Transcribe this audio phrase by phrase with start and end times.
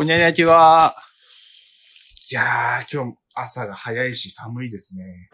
[0.00, 0.94] こんにちは。
[2.30, 5.28] いやー、今日朝が早いし寒いですね。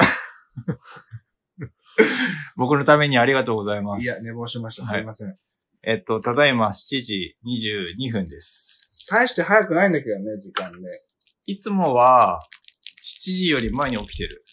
[2.56, 4.02] 僕のためにありがとうございます。
[4.02, 4.82] いや、寝坊しました。
[4.82, 5.38] はいすいません。
[5.84, 9.06] えっと、ただいま7時22分です。
[9.08, 10.88] 大して早くないんだけどね、時間ね。
[11.44, 12.40] いつもは
[13.04, 14.44] 7時より前に起きてる。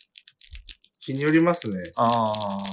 [0.99, 1.81] 日によりますね。
[1.95, 2.63] ああ。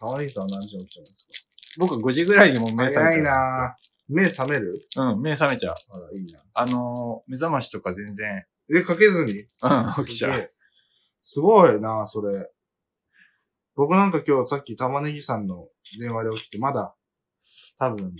[0.00, 1.46] 沢井さんは何時に起きてます
[1.78, 4.72] 僕5時ぐらいにもう目覚めちゃか早いなー目覚める？
[4.96, 5.74] うん、目覚めちゃう。
[5.90, 6.40] あら、いいな。
[6.54, 9.32] あのー目覚ましとか全然、え、かけずに？
[9.32, 10.32] うん、起きちゃう。
[10.32, 10.50] すげえ
[11.22, 12.50] すごいな、それ。
[13.76, 15.68] 僕なんか今日さっき玉ねぎさんの
[15.98, 16.94] 電話で起きて、まだ、
[17.78, 18.12] 多分、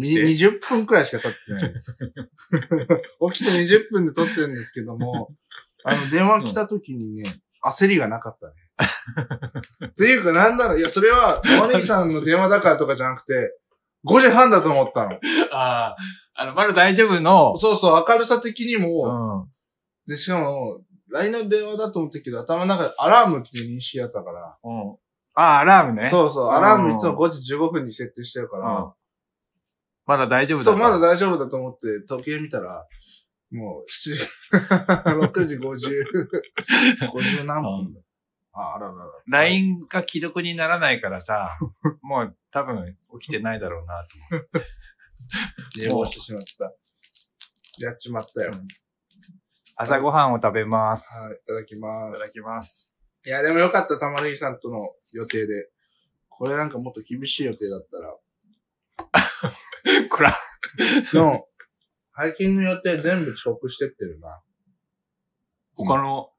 [0.00, 1.74] 起きてに20分くらいしか経ってない。
[3.32, 5.34] 起きて20分で撮ってるんですけども、
[5.84, 7.24] あの、電話来た時にね、
[7.62, 8.54] 焦りがなかったね。
[9.88, 13.56] っていうか、なんだろう、いや、それは、玉ねぎさんの電話だからとかじゃなくて、
[14.06, 15.18] 5時半だと思ったの。
[15.52, 15.96] ああ、
[16.34, 19.46] あの、まだ大丈夫の、そうそう、明るさ的にも、
[20.06, 20.10] うん。
[20.10, 24.96] で、しかも、LINE の電話だと思ったけど、頭の中でアラームっていう認識だったから、うん。
[25.34, 26.02] ああ、アラームね。
[26.06, 26.06] う。
[26.06, 28.92] そうそう、アラームいつも5時15分に設定してるから、うん。
[30.06, 31.08] まだ大丈夫だそう、まだだ。
[31.08, 32.86] 大丈夫だと思って時計見たら、
[33.50, 34.26] もう7時、
[35.36, 35.80] 6時50、
[37.12, 38.00] 50何分だ。
[38.60, 39.04] あ、あららら。
[39.28, 41.58] LINE が既読にならないからさ、
[42.02, 44.66] もう多分起きてないだろうなと思って。
[45.80, 47.84] 寝坊してしまった。
[47.84, 48.52] やっちまったよ。
[49.76, 51.24] 朝ごはんを食べます。
[51.24, 52.18] はい、いただきます。
[52.18, 52.92] いただきます。
[53.24, 55.70] いや、でもよかった、玉ねぎさんとの予定で。
[56.28, 58.16] これなんかもっと厳しい予定だったら。
[60.08, 60.34] こら。
[61.12, 61.48] でも、
[62.16, 64.42] 最近の予定全部遅刻してってるな。
[65.74, 66.30] 他の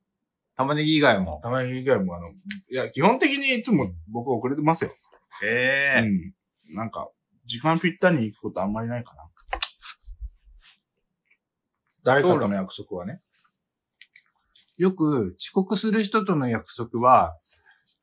[0.62, 1.40] 玉ねぎ以外も。
[1.44, 2.34] 玉ねぎ以外もあの、い
[2.70, 4.92] や、基本的にいつも僕遅れてますよ。
[5.44, 6.02] ええ
[6.70, 6.76] うん。
[6.76, 7.10] なんか、
[7.46, 9.24] 時間ぴったりに行くことあんまりないかな。
[12.04, 13.18] 誰かとの約束はね。
[14.78, 17.38] よく遅刻する人との約束は、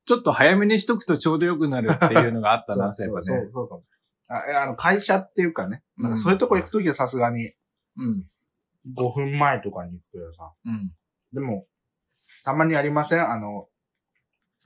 [0.07, 3.25] ちょっと早めにしとくとちょうどよくなるっていうのがあったな、 そういえばね。
[3.25, 3.85] そうそうかも。
[4.29, 5.83] あいやあの、会社っていうかね。
[5.97, 7.53] なんかそういうとこ行くときはさすがに
[7.97, 8.23] うん。
[8.97, 10.55] 5分前とかに行くけどさ。
[10.65, 10.93] うん。
[11.33, 11.67] でも、
[12.49, 13.31] たまにありません？
[13.31, 13.67] あの、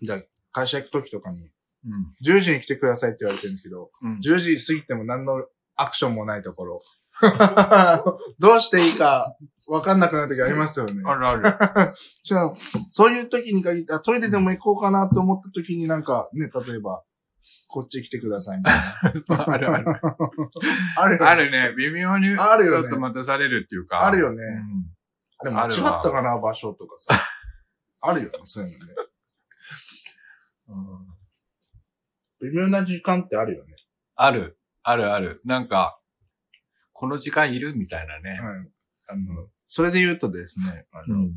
[0.00, 0.18] じゃあ、
[0.52, 1.50] 会社行くときとかに、
[1.84, 2.36] うん。
[2.36, 4.18] 10時に来てくださいって言われてるんですけど、うん。
[4.18, 5.44] 10時過ぎても何の
[5.74, 6.80] アクションもないところ。
[8.38, 11.02] どうしていいか分かんなくなるときありますよね。
[11.04, 11.94] あるある。
[12.22, 12.54] しかも
[12.88, 17.02] そういう時に限って、あトイレでも行こうかなと思った時になんか、ね、例えば、
[17.66, 18.74] こっち来てくださいみたい
[19.28, 19.44] な。
[19.52, 19.86] あるある。
[20.96, 21.26] あるよね。
[21.26, 21.74] あるね。
[21.76, 24.06] 微妙に、あるよねちょっと待たされるっていうか。
[24.06, 25.02] あるよねうん
[25.42, 27.20] あれ間違ったかな、場所とかさ。
[28.02, 28.94] あるよね、そういうのね。
[30.68, 31.22] うん
[32.42, 33.76] 微妙な時間ってあるよね。
[34.16, 34.58] ある。
[34.82, 35.40] あるある。
[35.44, 36.00] なんか、
[36.92, 38.30] この時間いるみたいなね。
[38.30, 38.70] はい。
[39.06, 41.32] あの、それで言うとですね、あの、ん。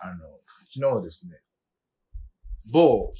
[0.00, 0.24] あの、
[0.72, 1.40] 昨日ですね、
[2.72, 3.10] 某、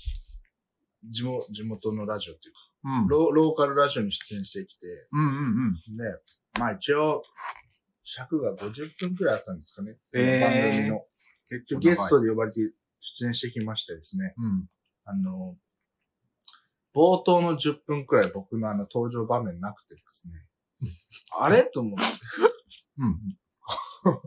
[1.10, 3.09] 地元、地元のラジオっていうか、うん。
[3.09, 5.97] ローローカルラジオに出演してきて、うんうんうん。
[5.97, 6.05] で、
[6.60, 7.25] まあ一応、
[8.05, 9.97] 尺が50分くらいあったんですかね。
[10.15, 11.05] えー番組の。
[11.49, 12.61] 結構長いゲストで呼ばれて
[13.01, 14.35] 出演してきましてですね。
[14.37, 14.69] うん。
[15.05, 15.57] あの、
[16.95, 20.35] 冒頭の10分くらい僕のあの登場場面なくてですね。
[21.39, 21.65] あれ？
[21.65, 22.05] と思って。
[22.99, 23.19] うん。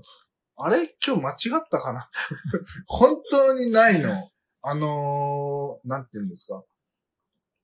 [0.58, 0.96] あれ？
[1.06, 2.10] 今日間違ったかな？
[2.88, 4.32] 本当にないの。
[4.64, 6.64] あのー、なんて言うんですか。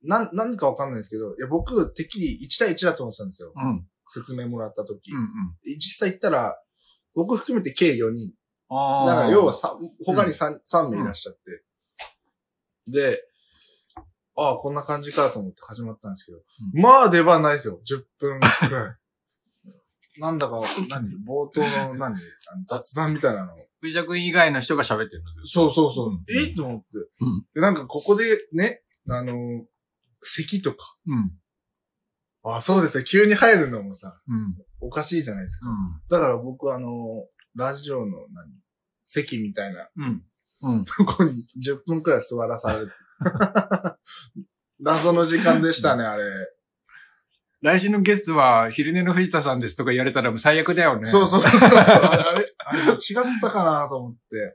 [0.02, 3.52] なん、何かわかんないですけど、いや、僕、てっきり1対1だと思ってたんですよ。
[3.54, 3.88] うん。
[4.08, 5.12] 説明もらった時。
[5.12, 5.78] うんうん。
[5.78, 6.60] 実際言ったら、
[7.14, 8.32] 僕含めて計4人。
[8.70, 11.62] あだから要はさ、さ、他に 3,、三名いらっしゃって。
[12.86, 13.22] で、
[14.36, 16.42] ああ、こんな感じかと思って始まったんですけど、う
[16.74, 17.80] まあ出番ないですよ。
[17.88, 18.96] 10分くらい。
[20.20, 21.10] なんだか、何？
[21.26, 22.14] 冒頭の何？
[22.14, 23.54] あの雑談みたいなの。
[23.80, 26.08] 藤田君以外の人が喋ってるのそうそうそう。
[26.10, 26.54] うんえ？
[26.54, 26.86] と思って、
[27.20, 27.60] うんで。
[27.60, 29.64] なんかここでね、あの、
[30.22, 30.96] 咳とか。
[31.06, 31.32] うん。
[32.44, 33.04] あそうですね。
[33.04, 34.56] 急に入るのもさ、うん。
[34.80, 35.68] おかしいじゃないですか。
[35.68, 35.76] うん。
[36.08, 38.52] だから僕あの、ラジオの何？
[39.08, 40.22] 席みたいなうん。
[40.60, 40.84] うん。
[40.84, 42.92] とこに10分くらい座らされて。
[44.80, 46.24] 謎の時間でしたね、あれ。
[47.62, 51.06] 来週のゲストは、昼寝の藤田さんですとか言われたらもう最悪だよね。
[51.06, 51.70] そうそうそうそう。
[51.70, 52.98] あれ、あれ、違っ
[53.40, 54.54] たかなと思って。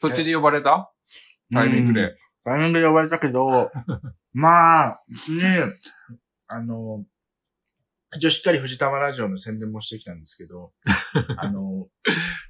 [0.00, 0.90] そっちで呼ばれた
[1.52, 2.14] タイミングうんで。
[2.44, 3.70] タイミングで呼ばれたけど、
[4.32, 5.62] まあ、ね、
[6.46, 7.04] あの、
[8.14, 10.72] 一応しっかり藤玉ラジオの宣伝もしてきたんですけど、
[11.38, 11.88] あの、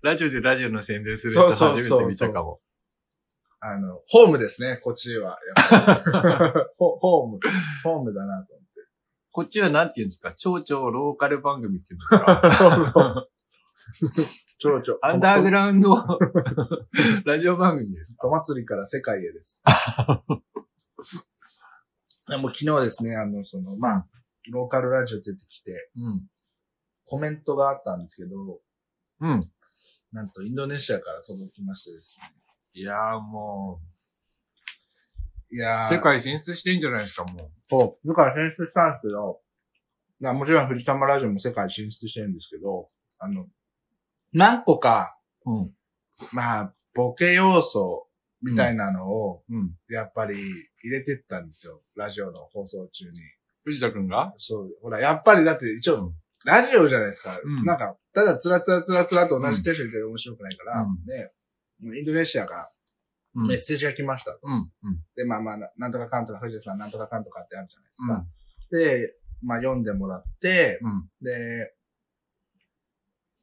[0.02, 2.60] ラジオでラジオの宣伝する人初めて見たかも。
[3.60, 5.38] あの、ホームですね、こっちは。
[6.76, 7.38] ホ ホーム、
[7.82, 8.80] ホームだなと思って。
[9.32, 10.34] こっちはなんて言うんですか？
[10.36, 13.26] 超超ローカル番組って言うんですか？
[14.58, 14.98] ちょろちょ。
[15.02, 15.96] アンダーグラウンド
[17.24, 18.28] ラジオ番組ですか？
[18.28, 19.62] お祭りから世界へです。
[22.28, 24.06] でも昨日ですね、あの、その、まあ、
[24.50, 26.22] ローカルラジオ出てきて、うん。
[27.04, 28.60] コメントがあったんですけど、
[29.20, 29.50] うん。
[30.12, 32.32] なんとインドネシアから届きましてですね。
[32.74, 33.80] いやーも
[35.50, 38.08] う、いやー世界進出してんじゃないですか、もそう。
[38.08, 39.40] だから進出したんですけど、
[40.20, 42.88] なもちろん藤玉ラジオも世界進出してるんですけど、
[43.18, 43.46] あの、
[44.32, 45.52] 何個か、う。
[45.52, 45.70] うん。
[46.32, 48.08] まあ、ボケ要素
[48.42, 49.74] みたいなのを、うん。
[49.88, 50.34] やっぱり
[50.82, 51.82] 入れてったんですよ。
[51.94, 53.12] ラジオの放送中に。
[53.66, 54.32] 藤田くんが？
[54.38, 54.70] そう。
[54.80, 56.14] ほら、やっぱりだって一応、
[56.44, 57.38] ラジオじゃないですか。
[57.44, 62.70] うんなんか、ただつらつらつらつらと同じテンションで面白くないから、うんね、インドネシアから
[63.34, 63.48] うん。
[63.48, 64.38] メッセージが来ました。
[64.40, 64.70] うん。
[64.84, 64.98] うん。
[65.16, 68.24] で、まあまあ、ななんとかかんとか、藤田さんなんとかかんとかってあるじゃないですうんか。
[68.70, 71.08] で、まあ読んでもらって、うん。
[71.20, 71.74] で、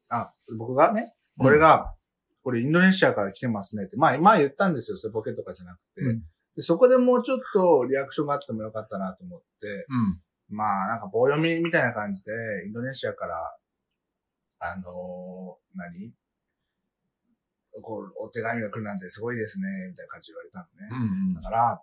[0.08, 1.94] あ、僕がね、これが、
[2.42, 6.22] これインドネシアから来てますねって、まあ、前言ったんですよ、それボケとかじゃなくて、うん。
[6.56, 6.62] で。
[6.62, 10.20] そこでもうちょっとリアクションがあってもよかったなと思って、うん。
[10.56, 12.32] まあ、なんか棒読みみたいな感じで、
[12.66, 13.56] インドネシアから、
[14.60, 16.12] あのー何？
[17.82, 21.06] こう、お手紙が来るなんてすごいですね、みたいな感じで言われたのね。
[21.26, 21.34] うん。
[21.34, 21.82] だから、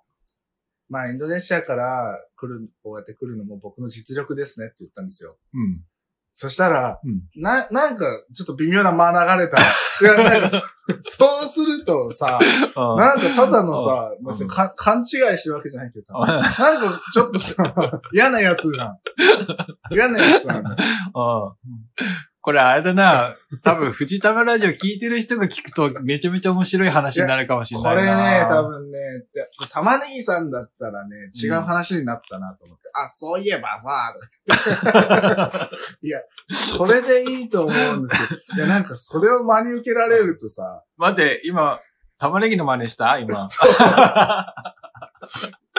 [0.87, 5.37] まあ、インドネシアから来る、こうやって来るのも僕の実力ですねって言ったんですよ。
[5.53, 5.83] うん。
[6.33, 7.23] そしたら、うん。
[7.41, 9.59] な、なんか、ちょっと微妙な間流れた。
[9.59, 9.63] い
[10.03, 10.61] や、なんかそ、
[11.03, 12.39] そうするとさ、
[12.75, 15.05] あなんかただのさ、うん別にか勘違い
[15.37, 18.97] してるわけじゃないけどさ、なんかちょっとさ、嫌なやつじゃん。
[19.91, 20.75] 嫌なやつなんだ
[22.43, 23.35] これあれだな。
[23.63, 28.33] 多分、藤玉ラジオ聞いてる人が聞くとめちゃめちゃ面白い話になるかもしれこないな。
[28.33, 28.97] れね、多分ね、
[29.33, 32.89] で玉ねぎさんだったらね、違う話になったなと思って。
[32.93, 34.13] あ、そういえばさ、
[36.01, 36.19] いや、
[36.79, 41.79] これでいいと思うんですけど、いや、なんかそれを真に受けられるとさ、待って、今、
[42.17, 43.19] 玉ねぎの真似した？
[43.19, 43.47] 今。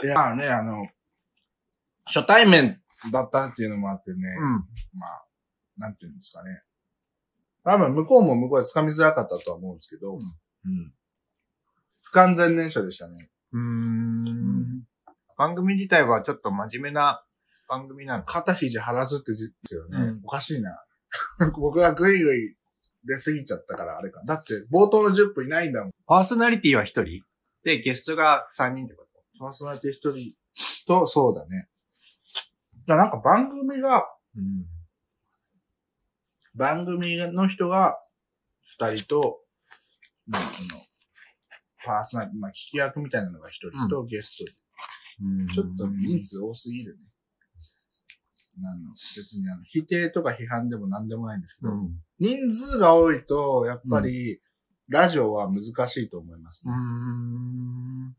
[0.03, 0.87] いや、まあね、あの、
[2.07, 2.81] 初対面
[3.13, 4.53] だったっていうのもあってね、うん。
[4.99, 5.25] まあ、
[5.77, 6.63] なんていうんですかね。
[7.65, 10.17] 多分向こうも向こうで掴みづらかったとは思うんですけど、う
[10.69, 10.93] ん。
[12.03, 13.31] 不完全燃焼でしたね。
[13.53, 14.83] うーん。
[15.37, 17.25] 番組自体はちょっと真面目な
[17.69, 18.35] 番組なのか。
[18.43, 19.99] 肩肘張らずって字ですよね。
[19.99, 20.79] うんおかしいな。
[21.59, 22.57] 僕がぐいぐい
[23.05, 24.23] 出過ぎちゃったからあれか。
[24.25, 25.93] だって冒頭の10分いないんだもん。
[26.07, 27.23] パーソナリティは一人？
[27.65, 29.23] で、ゲストが三人ってこと？
[29.39, 30.35] パーソナリティ一人
[30.87, 31.69] と、そうだね。
[32.87, 34.05] だなんか番組が、
[34.37, 34.67] うん。
[36.55, 37.99] 番組の人が
[38.79, 39.41] 二人と、
[40.27, 40.81] まあその、
[41.85, 44.53] パーソナリティ、まあ聞き役みたいなのが一人とゲストで、
[45.53, 47.13] ちょっと人数多すぎるね。
[48.59, 51.99] あの別にあの否定とか批判でも何でもないんですけど、うん。
[52.19, 54.41] 人数が多いと、やっぱり、
[54.89, 56.77] ラジオは難しいと思いますうね。
[56.77, 58.15] ん。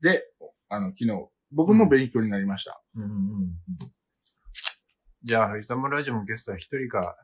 [0.00, 0.24] で、
[0.68, 2.80] あの、昨日、僕も勉強になりました。
[2.94, 3.10] うんうん。
[5.26, 7.16] じゃあ、藤玉ラジオもゲストは一人か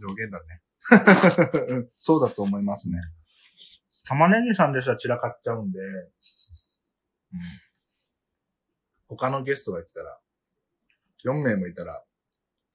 [0.00, 0.62] 上限だね。
[2.00, 2.98] そうだと思いますね。
[4.04, 6.12] 玉ねぎさんでしたら散らかっちゃうんで、うん
[9.08, 10.18] 他のゲストが来たら、
[11.26, 12.02] 4名もいたら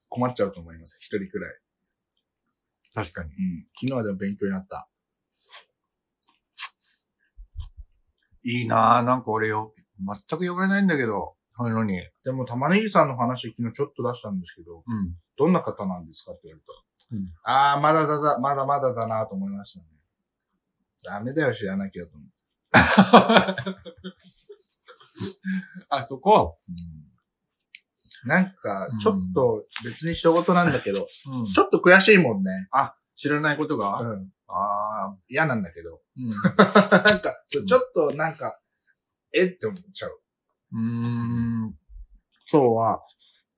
[0.08, 0.96] 困っちゃうと思います。
[1.00, 1.60] 一人くらい。
[2.94, 3.30] 確かに。
[3.30, 3.66] うん。
[3.70, 4.88] 昨日はでも勉強になった。
[8.44, 9.02] いいなぁ。
[9.02, 12.00] なんか俺よ、全く呼ばれないんだけど、そういうのに。
[12.24, 15.14] でも玉ねぎさんの話昨日ちょっと出したんですけど、うん。
[15.36, 16.72] どんな方なんですかって言われた。
[17.10, 19.86] うんああ、まだだだ、まだまだだなと思いましたね。
[21.04, 22.32] ダメだよ、知らなきゃと思って。
[25.88, 26.58] あ、そこ？
[28.24, 31.46] なんか、ちょっと別に一言なんだけど、うん。
[31.46, 32.68] ちょっと悔しいもんね。
[33.14, 34.30] 知らないことうがん。
[34.48, 35.16] ああ。
[35.28, 36.00] 嫌なんだけど。
[36.16, 36.30] うん。
[36.30, 36.40] なん
[37.20, 38.58] か、ちょっとなんか、
[39.32, 39.46] え？
[39.46, 40.20] って思っちゃう。
[40.72, 41.74] うーん。
[42.50, 43.02] 今日は、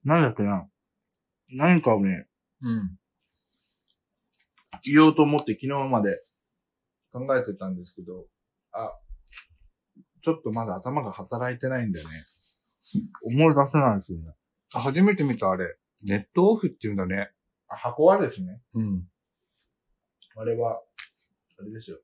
[0.03, 0.67] なんだっけな。
[1.53, 2.27] 何かをね、
[2.61, 2.97] うん。
[4.83, 6.17] 言おうと思って昨日まで
[7.11, 8.25] 考えてたんですけど、
[8.71, 8.93] あ、
[10.21, 12.15] ちょっとまだ頭が働いてないんだよね。
[13.23, 14.33] 思い出せないんですよね。
[14.73, 15.77] あ初めて見たあれ。
[16.03, 17.31] ネットオフって言うんだね。
[17.67, 19.03] あ箱はですね、うん。
[20.35, 20.81] あれは、
[21.59, 21.97] あれですよ。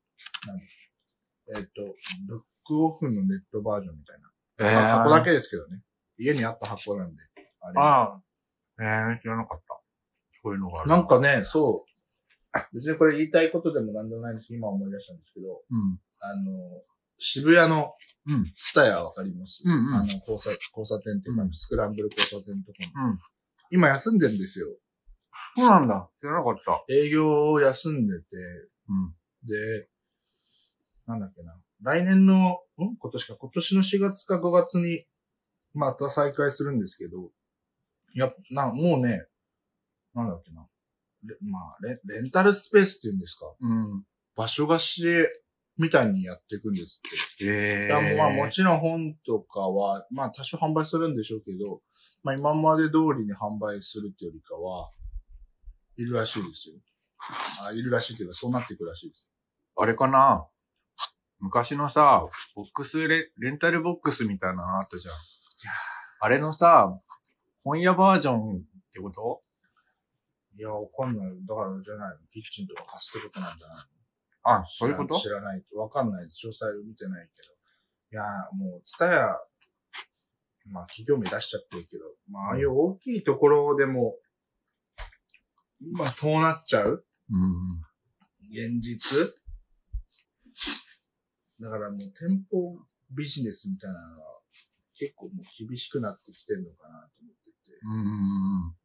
[0.47, 0.61] 何
[1.59, 1.81] えっ、と、
[2.27, 4.29] ブックオフのネットバージョンみたいな。
[4.59, 5.31] えまあ箱だけ？
[5.31, 5.81] ですけどね。
[6.17, 7.21] 家にあった箱なんで。
[7.61, 8.21] あれああ。
[8.79, 9.79] ええ知らなかった。
[10.41, 10.89] そういうのがある。
[10.89, 11.85] なんかね、そ
[12.53, 12.67] う。
[12.73, 15.99] 別にこれ言いたいことでもなんでもないんです今思い出したんですけど、うん。
[16.19, 16.81] あの、
[17.19, 17.93] 渋谷の
[18.27, 18.51] うん。
[18.55, 23.09] スタヤわかります、うんうんあの、交差、交差点っていうか、うんスクランブル交差点とかも。
[23.09, 23.19] うん。
[23.69, 24.67] 今休んでんですよ。
[25.55, 26.09] そうなんだ。
[26.19, 26.83] 知らなかった。
[26.93, 28.25] 営業を休んでて、
[28.89, 29.15] うん。
[29.47, 29.87] で、
[31.05, 31.53] なんだっけな。
[31.81, 32.97] 来年の、ん？
[32.97, 35.05] 今年か、今年の4月か5月に、
[35.73, 37.29] また再開するんですけど、
[38.13, 39.25] いや、な、もうね、
[40.15, 40.67] なんだっけな。
[41.23, 43.45] レまあレ、レンタルスペースっていうんですか。
[43.59, 44.03] うん。
[44.35, 45.03] 場所貸し
[45.77, 47.01] みたいにやっていくんです
[47.35, 47.45] って。
[47.45, 51.81] えいや、もうまあもちろん本とかは、まあ多少販売するんでしょうけど、
[52.23, 54.89] まあ今まで通りに販売するってよりかは、
[55.97, 56.75] いるらしいですよ。
[57.67, 59.27] あいるらしいっていうか、そうなっていくらしいです。
[59.75, 60.47] あれかな？
[61.39, 65.15] 昔のさ、ボックスレ、レンタルボックスみたいなのあったじゃん。
[66.19, 66.99] あれのさ、
[67.63, 68.59] 本屋バージョンっ
[68.93, 69.43] てこと？
[70.57, 71.27] いや、わかんない。
[71.47, 72.15] だからじゃないの。
[72.31, 73.83] キッチンとか貸すってことなんじゃないの？
[74.61, 75.19] あ、そういうこと？
[75.19, 75.63] 知らない。
[75.75, 76.25] わかんない。
[76.25, 77.53] 詳細を見てないけど。
[78.13, 79.37] いや、もう、ツタヤ、
[80.71, 84.15] まあ企業名出しちゃってるけど、まあああいう大きいところでも、
[85.93, 87.05] まあそうなっちゃう？
[87.31, 87.81] うん。
[88.49, 89.35] 現実？
[91.59, 92.77] だからもう店舗
[93.11, 94.27] ビジネスみたいなのは
[94.99, 97.77] 結構もう厳しくなってきてるのかなと思ってて。
[97.83, 98.75] うん。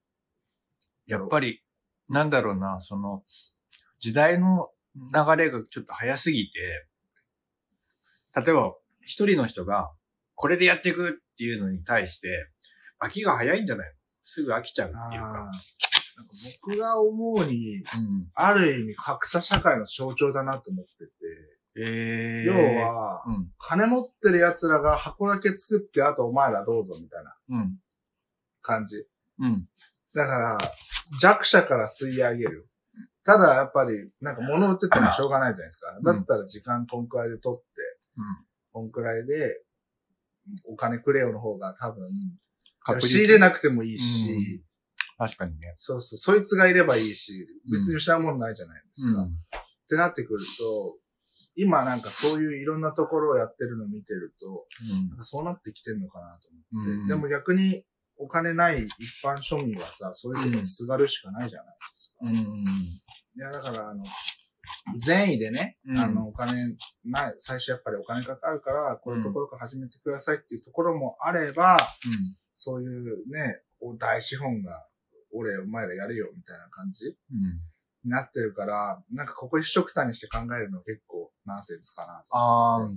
[1.07, 1.62] やっぱり、
[2.09, 3.25] なんだろうな、その、
[3.99, 6.87] 時代の流れがちょっと早すぎて、
[8.35, 9.91] 例えば、一人の人が、
[10.35, 12.50] これでやっていくっていうのに対して、
[13.00, 13.95] 飽きが早いんじゃないの？
[14.23, 15.29] すぐ飽きちゃうっていうか。
[15.29, 15.50] なんか
[16.62, 17.85] 僕が思うに、うん。
[18.35, 21.12] ある意味格差社会の象徴だなと思ってて、
[21.76, 23.50] ええ要、は、うん。
[23.59, 27.79] 金持ってる奴らが箱だけ作って、あとお前らどうぞみたいなうん。
[28.61, 29.07] 感じ。
[29.38, 29.67] うん。
[30.14, 30.59] だから、
[31.21, 32.69] 弱者から吸い上げる。
[33.25, 35.99] ただやっぱり、なんか物売っててもしょうがないじゃないですか。
[35.99, 37.67] んだったら時間こんくらいで取って、
[38.73, 39.62] こんくらいで、
[40.67, 42.09] お金くれよの方が多分、
[43.00, 44.62] 仕入れなくてもいいし、
[45.17, 45.75] 確かにね。
[45.76, 49.21] そうそう、そいつがいればいいし、別に失うものないじゃないですか。
[49.21, 49.37] うん
[49.83, 50.97] ってなってくると、
[51.54, 54.66] 今なんかそういういろんなところをやってるのを見てると、
[55.11, 56.90] なんかそうなってきてるのかなと思って。
[56.90, 57.85] うんでも逆に
[58.18, 62.26] お金ない一般庶民はさ、そういうとこにすがるしかないじゃないですか。
[62.26, 62.37] うん。
[62.37, 64.04] いや、だからあの、
[64.99, 71.78] 善意でね、うんあの、お金ない、最初やっぱりお金かかるから、こういうところから始めてくださいっていうところもあれば、
[72.54, 74.87] そういうね、お大資本が、
[75.32, 77.16] 俺、お前らやるよ、みたいな感じうん。
[78.04, 82.37] になってるから、なんかここ一緒くたにして考えるの結構ナンセンスかなと。
[82.37, 82.88] ああ、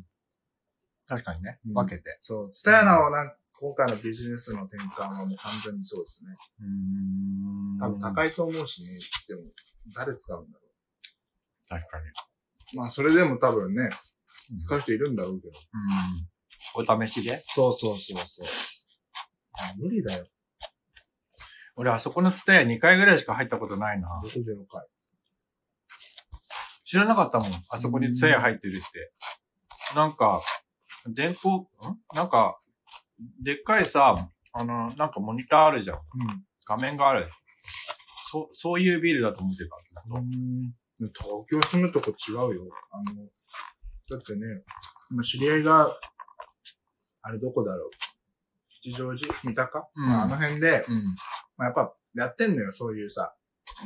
[1.07, 1.74] 確かにねうん。
[1.74, 2.17] 分けて。
[2.21, 6.35] そう、ツタヤナをなん今回のビジネスの転換はもう完全にそうですね。
[6.62, 9.00] うん多分高いと思うしね。
[9.27, 9.41] でも、
[9.93, 10.65] 誰使うんだろ
[11.69, 12.05] 確かに。
[12.07, 12.77] う。
[12.77, 13.83] まあ、それでも多分ね、
[14.51, 15.53] うん使う人いるんだろうけど。
[16.75, 16.88] うん。
[17.00, 17.41] お試しで？
[17.47, 18.47] そうそうそうそう。
[19.53, 20.27] あ、無理だよ。
[21.77, 24.21] 俺、あそこのツタヤ2回ぐらいしか入ったことないな。
[24.24, 24.85] 65回。
[26.86, 27.50] 知らなかったもん。
[27.70, 29.12] あそこにツヤ入ってるって。
[29.96, 30.42] なんか、
[31.08, 31.68] 電光、ん？
[32.13, 32.60] なんか、
[33.42, 36.00] でっかいさ、あの、なんかモニターあるじゃん。
[36.68, 37.30] 画面がある。
[38.32, 39.75] そう、そういうビルだと思ってた。
[40.10, 40.74] うん。
[41.13, 42.70] 東京住むとこ違うよ。
[42.92, 43.27] あの、
[44.10, 44.63] だってね、
[45.12, 45.98] 今知り合いが、
[47.22, 47.89] あれどこだろう。
[48.70, 49.34] 吉祥寺？
[49.34, 51.15] 三鷹、うんまあ、あの辺で、うん。
[51.58, 53.34] まあ、やっぱやってんのよ、そういうさ。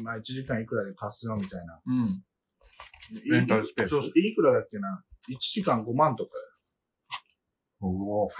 [0.01, 1.81] まあ、1時間いくらで貸すよ、みたいな。
[1.85, 2.23] うん。
[3.25, 6.31] レンタルスペースそうそう、いくらだっけな？1時間5万とか
[7.81, 8.25] おお。
[8.25, 8.29] よ。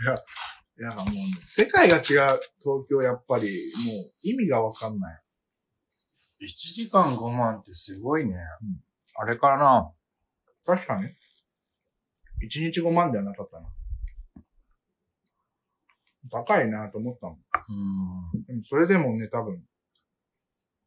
[0.00, 2.40] いや、いや、もうね、世界が違う東
[2.88, 5.22] 京、やっぱり、もう意味がわかんない。
[6.40, 8.36] 1時間5万ってすごいね。
[8.62, 8.82] うん
[9.20, 9.92] あれからな。
[10.64, 11.08] 確かに。
[11.08, 13.68] 1日5万ではなかったな。
[16.30, 17.38] 高いなと思ったもん。
[17.68, 18.44] うん。
[18.44, 19.60] でもそれでもね、多分、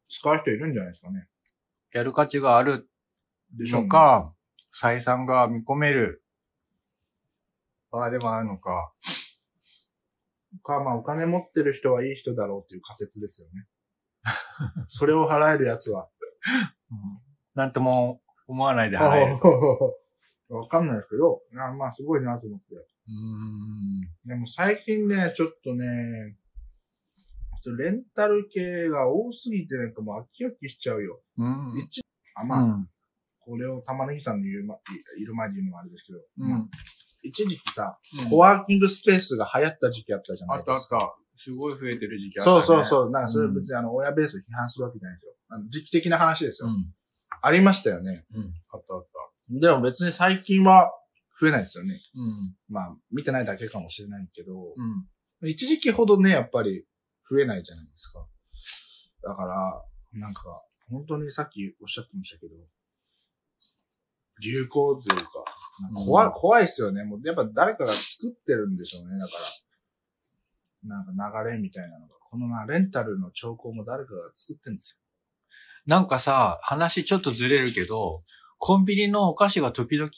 [0.08, 1.28] 使う人いるんじゃないですかね。
[1.92, 2.88] やる価値がある
[3.56, 4.34] でしょうか、
[4.74, 6.22] 採算が見込める。
[7.90, 8.92] ああ、でもあるのか。
[10.62, 13.66] か、まあお金持ってる人はいい人だろうっていう仮説ですよね。
[14.88, 16.08] それを払えるやつは。
[17.54, 19.38] なんとも思わないで払える。
[20.56, 22.74] わかんないけど、あまあすごいなと思って。
[22.74, 24.28] うん。
[24.28, 26.36] でも最近ね、ちょっとね、
[27.70, 31.20] レンタル系が多すぎてなんかもう飽き飽きしちゃうよ。
[31.38, 31.78] うん。
[31.78, 32.02] 一
[32.34, 32.88] あ、まあ、うん。
[33.40, 36.60] これを玉ねぎさんの言うま、いいる前に言うのもあれですけど、うんまあ
[37.24, 40.98] 一時期さ、うんコワーキングスペースが流行った時期あったじゃなあったあっいですか。
[40.98, 41.14] た。
[41.36, 42.62] すごい増えてる時期あった、ね。
[42.62, 43.10] そうそうそう。
[43.10, 45.32] なんかそれうん別にあの、親ベースを批判するわけじゃないですよ。
[45.50, 46.68] あの時期的な話ですよ。
[46.68, 46.86] うん。
[47.42, 48.24] ありましたよね。
[48.34, 48.52] うん。
[48.72, 49.60] あったあった。
[49.60, 50.92] でも別に最近は
[51.40, 51.94] 増えないですよね。
[52.14, 52.54] うん。
[52.68, 55.48] まあ、見てないだけかもしれないけど、うん。
[55.48, 56.84] 一時期ほどね、やっぱり
[57.30, 58.26] 増えないじゃないですか。
[59.22, 62.54] だから、なんか、本当にさっきおっしゃってましたけど、
[64.42, 65.44] 流行というか、か
[65.94, 67.04] 怖い、うん怖いですよね。
[67.04, 69.18] もうやっぱ誰かが作ってるんでしょうね。
[69.18, 69.32] だか
[70.88, 72.14] ら、なんか流れみたいなのが。
[72.32, 75.02] このな、レンタルの兆候も誰かが作ってるんです
[75.86, 78.22] なんかさ、話ちょっとずれるけど、
[78.58, 80.10] コンビニのお菓子が時々、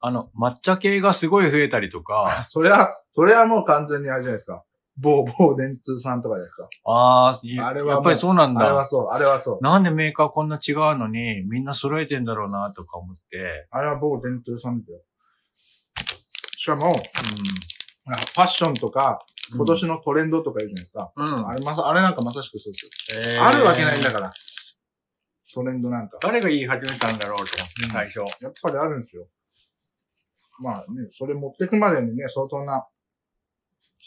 [0.00, 2.02] あの、抹茶系がすごい増えたりとよ。
[2.02, 4.64] か、 それは、それはもう完全にあれじゃないですか。
[4.98, 6.68] 某、某電通さんとかですか？
[6.84, 8.60] ああ、あれはやっぱりそうなんだ。
[8.60, 9.62] あれはそう、あれはそう。
[9.62, 13.66] なんでメーカーこんな違うのに、みんな揃えてんだろうな、とか思って。
[13.70, 14.98] あれは某電通さんですよ。
[16.56, 17.02] しかも、なんか
[18.34, 19.58] ファッションとか、うん。
[19.58, 21.12] 今年のトレンドとか言うじゃないですか。
[21.14, 21.48] うん。
[21.48, 23.22] あれまさ、あれなんかまさしくそうですよ。
[23.34, 24.32] えーあるわけないんだから。
[25.54, 26.18] トレンドなんか。
[26.20, 27.46] 誰が言い始めたんだろうと、
[27.92, 28.18] 最初。
[28.42, 29.26] やっぱりあるんですよ。
[30.58, 32.86] まあね、それ持ってくまでにね、相当な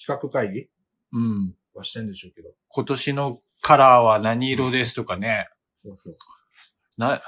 [0.06, 0.68] 企画会議
[1.14, 1.56] うん。
[1.74, 2.50] はしてんでしょうけど。
[2.70, 5.48] 今年のカラーは何色ですとかね。
[5.84, 6.16] そうそう。
[6.98, 7.22] な、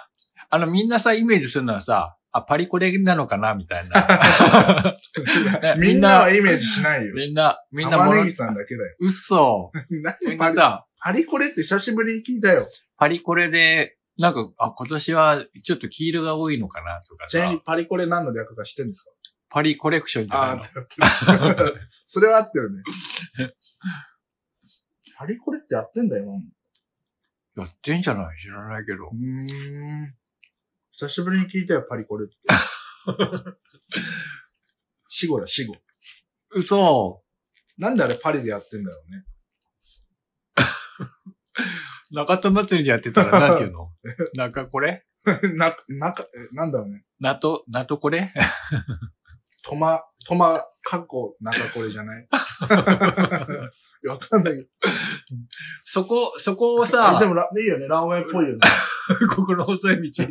[0.50, 4.98] あの、みんなさ、イメージするのはさ、あ、パリコレなのかなみたいな。
[5.62, 7.14] ね みんなはイメージしないよ。
[7.14, 8.96] みんな、みんなもの玉ねぎ、さんだけだよ。
[9.00, 9.72] 嘘。
[9.90, 10.14] み何？
[10.14, 12.68] パリんなさ、パリコレって久しぶりに聞いたよ。
[12.98, 19.12] パリコレで、なんか、あ、今年はちょっと黄色が多いのかなとかさちなみに、パリコレ何の略か知ってるんですか？
[19.50, 21.56] パリコレクションじゃないあのあ。
[22.14, 22.84] それは合ってるね。
[25.18, 26.26] パリコレってやってんだよ、
[27.56, 27.64] 今。
[27.64, 28.38] やってんじゃない？
[28.38, 29.16] 知らないけどう。
[29.16, 30.14] ーん。
[30.92, 32.36] 久しぶりに聞いたよ、パリコレって。
[35.08, 35.78] 死後だ、死後。
[36.54, 37.24] 嘘。
[37.78, 39.24] なんであれパリでやってんだろうね。
[42.12, 43.94] 中田祭りでやってたらなんていうの？
[44.36, 45.06] 中これ？
[45.56, 47.06] な、なか、えなんだろうね。
[47.22, 48.34] ナト、ナトこれ？
[49.64, 52.28] トマ、トマ、カッコ、中これじゃない？
[54.08, 54.68] わかんないけど。
[55.84, 58.60] そこ、そこをあさで、もラ、いいよね、ランウェイっぽいよね。
[59.36, 60.24] ここの細い道。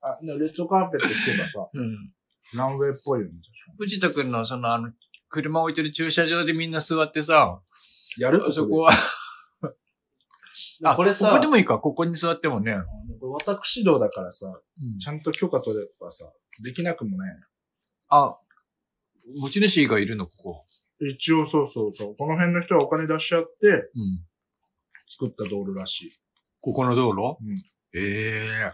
[0.00, 2.12] あ、でもレッドカーペットしてばさ、うん。
[2.54, 3.32] ランウェイっぽいよね、
[3.78, 4.92] 藤田くんのそのあの、
[5.28, 7.60] 車置いてる駐車場でみんな座ってさ、
[8.16, 8.22] に。
[8.22, 8.52] やる？
[8.52, 8.92] そこは、
[10.84, 12.76] あ、これさ、ここでもいいか、ここに座ってもね。
[13.20, 14.46] これ私道だからさ、
[15.00, 16.30] ちゃんと許可取ればさ、
[16.62, 17.28] できなくもね。
[18.08, 18.36] あ、
[19.40, 20.66] 持ち主がいるの、ここ。
[21.00, 22.16] 一応そうそうそう。
[22.16, 24.24] この辺の人はお金出し合ってうん。
[25.06, 26.12] 作った道路らしい。
[26.60, 27.36] ここの道路？
[27.40, 27.56] うん
[27.96, 28.72] ええ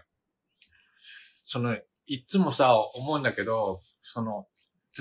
[1.43, 4.47] その、いつもさ、思うんだけど、その、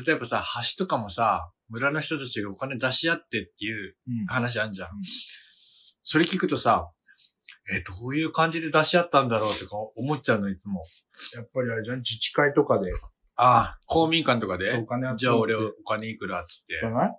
[0.07, 0.45] 例えばさ、
[0.77, 4.27] 橋とかもさ、村の人たちがお金出し合ってっていううん。
[4.27, 4.89] 話あんじゃん。
[4.89, 4.95] うん
[6.03, 6.91] それ聞くとさ、
[7.73, 10.83] え、どういう感じで出し合ったんだろうとか思っちゃうの、いつも。
[11.35, 12.91] やっぱりあれじゃん、自治会とかで
[13.43, 14.75] ああ、公民館とかで？
[14.77, 16.87] お金集めてじゃあ俺お金いくらっつってじ。
[16.87, 17.11] ゃない？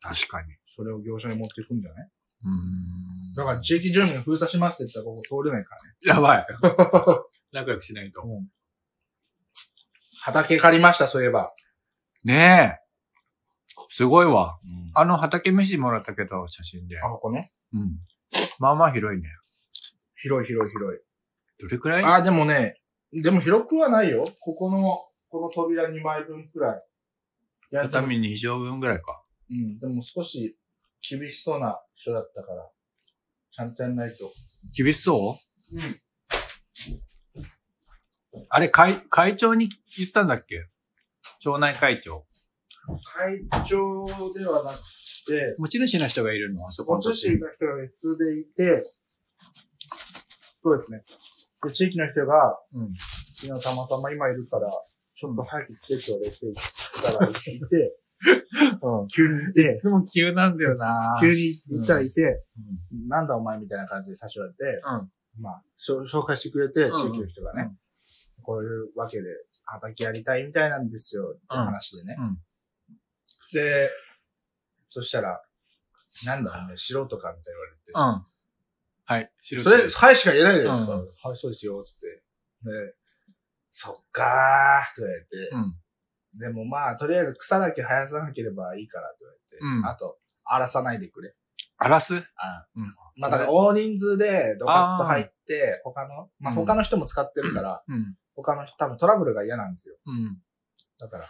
[0.00, 0.48] 確かに。
[0.66, 2.08] それを業者に持っていくんじゃない
[2.44, 5.94] うーんだから地域住民封鎖しますって言ったらここ通れないからね。
[6.02, 6.46] やばい。
[7.52, 8.22] 仲良くしないと。
[10.20, 11.52] 畑借りました、そういえば。
[12.24, 12.84] ねえ。
[13.88, 14.58] すごいわ。
[14.94, 17.00] あの畑飯もらったけど、写真で。
[17.00, 17.52] あ、ここね。
[17.72, 17.98] うん。
[18.58, 19.28] まあまあ広いね。
[20.16, 21.00] 広い広い広い。
[21.60, 22.04] どれくらい？
[22.04, 22.80] あ、でもね、
[23.22, 24.24] でも広くはないよ。
[24.40, 26.78] ここの、この扉2枚分くらい。
[27.72, 29.22] いや、でも畳2畳分ぐらいか。
[29.50, 30.58] うん、でも少し
[31.08, 32.70] 厳しそうな人だったから、
[33.50, 34.32] ちゃんとやんないと。
[34.76, 35.36] 厳しそ
[35.72, 35.76] う？
[35.76, 36.00] うん。
[38.48, 40.68] あれ、会、会長に言ったんだっけ？
[41.40, 42.26] 町内会長。
[43.04, 44.76] 会長ではなく
[45.26, 46.66] て、持ち主の人がいるの？
[46.66, 48.82] あそこの土地今年の人が別でいて、
[50.62, 51.04] そうですね。
[51.64, 52.92] で、地域の人が、うん。
[53.36, 54.68] 昨日たまたま今いるから、
[55.14, 57.32] ちょっと早く来てって言われて、来たらい
[57.68, 57.98] て、
[58.82, 59.08] うん。
[59.08, 62.44] 急にいてい、つも急なんだよな急に行ったらいて、
[62.92, 63.08] うん。
[63.08, 64.58] なんだお前みたいな感じで差しられて、
[65.36, 65.42] うん。
[65.42, 67.76] まあ、紹介してくれて、ん地域の人がね、
[68.42, 69.28] こういうわけで
[69.64, 72.16] 畑やりたいみたいなんですよ、って話でね。
[72.18, 72.38] うん
[73.54, 73.88] で、
[74.90, 75.40] そしたら、
[76.26, 78.33] なんだろうね、素人かみたいに言われて。
[79.08, 79.14] うん。
[79.16, 79.32] はい。
[79.42, 80.94] 白それ、はいしか言えないじゃないですか。
[80.96, 82.22] うんはい、そうですよ、つって。
[82.64, 82.94] で、
[83.70, 85.28] そっかー、と言われて。
[85.52, 86.38] うん。
[86.38, 89.44] でもまあ、とりあえず草だけ生やさなければいいから、と言われて。
[89.60, 91.34] うんあと、荒らさないでくれ。
[91.76, 92.16] 荒らす？
[92.36, 98.16] あうんまあ、だから大人数でドカッと入って、他の、まあうん他の人も使ってるから、うん。
[98.34, 99.96] 他の人多分トラブルが嫌なんですよ。
[100.06, 100.38] うん。
[100.98, 101.24] だから、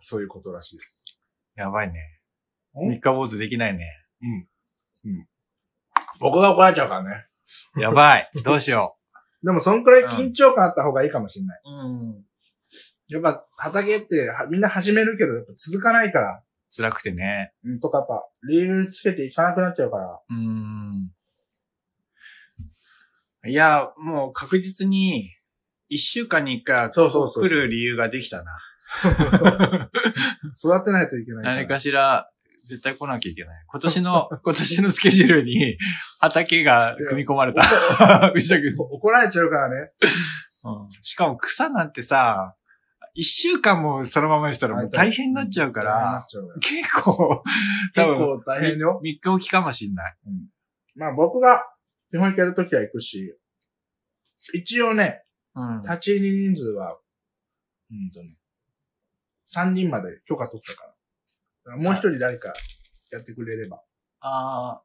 [0.00, 1.04] そういうことらしいです。
[1.54, 2.20] やばいね。
[2.74, 2.88] ん？
[2.88, 4.06] 三日坊主できないね。
[6.18, 7.26] 僕が怒られちゃうからね。
[7.76, 8.30] やばい。
[8.44, 8.96] どうしよ
[9.42, 11.60] でもそんくらい緊張感あった方がいいかもしれない。
[11.64, 12.24] うん。
[13.10, 16.42] やっぱ畑ってはみんな始めるけど、やっぱ続かないから、
[16.76, 17.52] 辛くてね。
[17.64, 20.20] うん、とかやっぱ理由つけていかなくなっちゃうから。
[20.28, 21.10] うん。
[23.46, 25.34] いや、もう確実に、
[25.88, 28.58] 一週間に一回そうそうそう来る理由ができたな。
[30.54, 31.44] 育てないといけない。
[31.44, 32.30] 何かしら、
[32.68, 33.64] 絶対来なきゃいけない。
[33.66, 35.78] 今年の、 今年のスケジュールに、
[36.20, 37.62] 畑が組み込まれた。
[38.78, 39.90] 怒られちゃうからね。
[40.02, 42.56] うんしかも草なんてさ、
[43.14, 46.26] 一週間もそのままにしたらもう大変になっちゃうから
[46.60, 47.42] 結構、
[47.94, 49.00] 結 多分構大変よ。
[49.02, 50.16] 3日おきかもしんない。
[50.96, 51.64] まあ僕が
[52.10, 53.38] 日本行けるときは行くし、
[54.52, 55.22] 一応ね、
[55.54, 55.82] うん。
[55.82, 56.98] 立ち入り人数は、
[57.90, 58.36] うんとね、
[59.48, 60.97] 3人まで許可取ったから。
[61.76, 62.52] もう一人誰か
[63.10, 63.82] やってくれれば
[64.20, 64.82] あ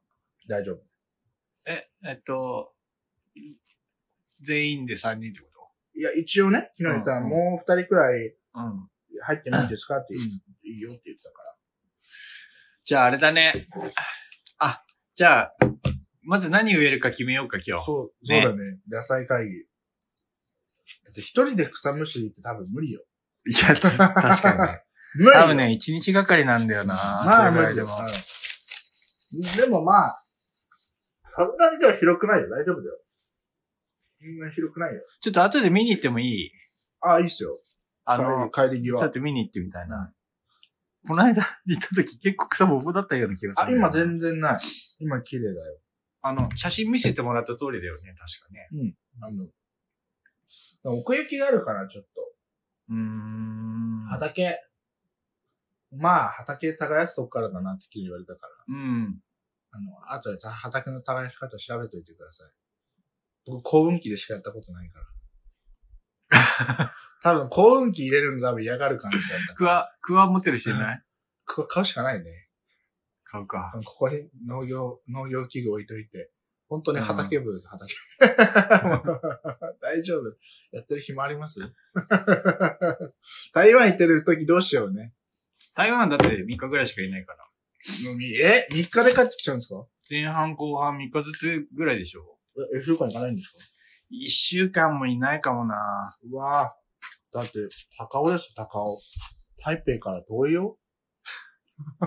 [0.48, 0.76] 大丈夫。
[1.66, 2.74] あ、え、えっと、
[4.40, 5.48] 全員で3人ってこ
[5.96, 8.88] いや、一応ね、昨日言ったらうんうんもう二人くらいとうん。
[9.22, 9.98] 入ってもいいですか？
[9.98, 11.56] って、うんいいよって言ってたから。
[12.84, 13.52] じゃああれだね。
[14.58, 15.56] あ、じゃあ、
[16.22, 17.84] まず何植えるか決めようか今日。
[17.84, 18.78] そう、そうねだね。
[18.90, 19.60] 野菜会議。
[21.04, 23.04] だって一人で草むしりって多分無理よ。
[23.46, 23.96] いや、確
[24.42, 24.83] かにね。
[25.14, 25.42] 無理よ。
[25.42, 26.94] 多分ね、1日がかりなんだよな。
[26.94, 27.96] まあそれぐらいでもも。。
[29.56, 30.24] でもまあ、
[31.36, 32.48] そんなにでは広くないよ。
[32.48, 32.98] 大丈夫だよ。
[34.20, 35.00] そんなに広くないよ。
[35.20, 36.50] ちょっと後で見に行ってもいい？
[37.00, 37.54] ああ、いいっすよ。
[38.04, 39.10] あの、帰り際ちょっ。
[39.10, 40.12] と見に行ってみたいな。
[41.06, 43.78] この間 行った時結構草ぼぼだったような気がするあ。
[43.78, 44.60] 今全然ない。
[44.98, 45.80] 今綺麗だよ。
[46.22, 48.94] あの、写真見せてもらった通りだよね、確かね。
[49.20, 49.46] あの、
[50.84, 52.32] 奥行きがあるから、ちょっと。
[52.88, 54.06] うーん。
[54.08, 54.58] 畑。
[55.96, 58.52] まあ、畑耕すとこからだなって言われたから。
[58.68, 59.20] うん。
[59.70, 62.50] あの、あとでた畑の耕し方調べといてください。
[63.46, 65.00] 僕、幸運期でしかやったことないか
[66.30, 66.94] ら。
[67.22, 69.54] 多分、幸運期入れるの多分嫌がる感じだった。
[69.54, 71.02] クワ、クワ持ってる人いない？
[71.46, 72.48] こ買うしかないね。
[73.24, 73.72] 買うか。
[73.84, 76.30] ここに農業、農業器具置いといて。
[76.68, 77.94] 本当に畑部です、畑。
[79.80, 80.28] 大丈夫。
[80.72, 81.60] やってる暇あります？
[83.52, 85.14] 台湾行ってる時どうしようね。
[85.74, 87.44] 台湾だって3日ぐらいしかいないから。
[88.42, 89.84] え ?3 日で帰ってきちゃうんですか？
[90.08, 92.38] 前半後半3日ずつぐらいでしょ
[92.74, 93.58] え、1週間行かないんですか
[94.12, 95.74] ?1 週間もいないかもな。
[96.30, 97.36] うわぁ。
[97.36, 97.58] だって、
[97.98, 98.96] 高尾です、高尾。
[99.64, 100.78] 台北から遠いよ。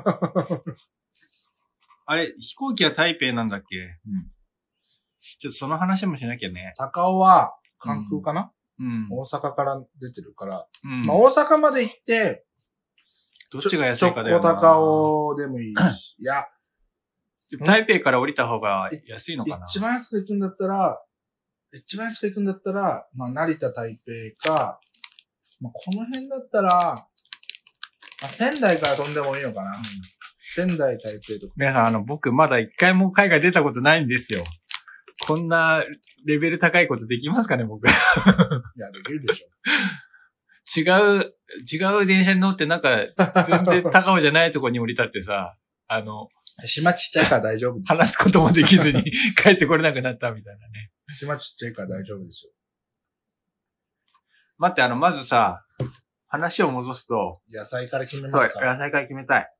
[2.05, 3.75] あれ、飛行機は台北なんだっけ？
[3.77, 4.31] うん。
[5.39, 6.71] ちょっとその話もしなきゃね。
[6.77, 9.07] 高尾は、関空かな、うん。
[9.11, 10.67] 大阪から出てるから。
[10.85, 12.45] うんまあ、大阪まで行って、
[13.51, 14.43] どっちが安いかだよな。
[14.43, 14.79] ちょっと高
[15.27, 16.15] 尾でもいいし。
[16.19, 16.43] いや、
[17.65, 19.65] 台北から降りた方が安いのかな？
[19.65, 21.01] 一番安く行くんだったら、
[21.73, 23.99] 一番安く行くんだったら、まあ、成田、台
[24.41, 24.79] 北か、
[25.61, 27.05] まあ、この辺だったら、ま
[28.25, 29.73] あ、仙台から飛んでもいいのかな？
[30.55, 31.53] 仙台、台北とか。
[31.55, 34.43] 皆さん、あの、僕まだ一回も海外出たことないんですよ。
[35.25, 35.83] こんな
[36.25, 37.87] レベル高いことできますかね、僕。
[37.87, 39.47] いや、できるでしょ。
[40.75, 40.81] 違
[41.19, 41.29] う、
[41.71, 42.89] 違う電車に乗ってなんか、
[43.47, 46.29] 全然高尾じゃないとこに降り立ってさ、 あの、
[46.65, 47.81] 島ちっちゃいから大丈夫。
[47.85, 49.03] 話すこともできずに
[49.41, 50.91] 帰ってこれなくなったみたいなね。
[51.17, 52.51] 島ちっちゃいから大丈夫ですよ。
[54.57, 55.63] 待って、あの、まずさ、
[56.27, 58.59] 話を戻すと、野菜から決めますか？
[58.59, 59.53] 菜から決めたい。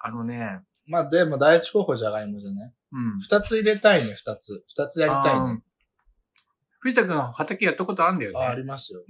[0.00, 2.74] あのね、まあでも第一候補じゃがいもじゃね。
[2.92, 3.20] うん。
[3.20, 4.64] 二つ入れたいね、二つ。
[4.68, 5.62] 二つやりたいね。。
[6.80, 8.38] 藤田くん畑やったことあるんだよね。
[8.38, 9.04] あ、ありますよ。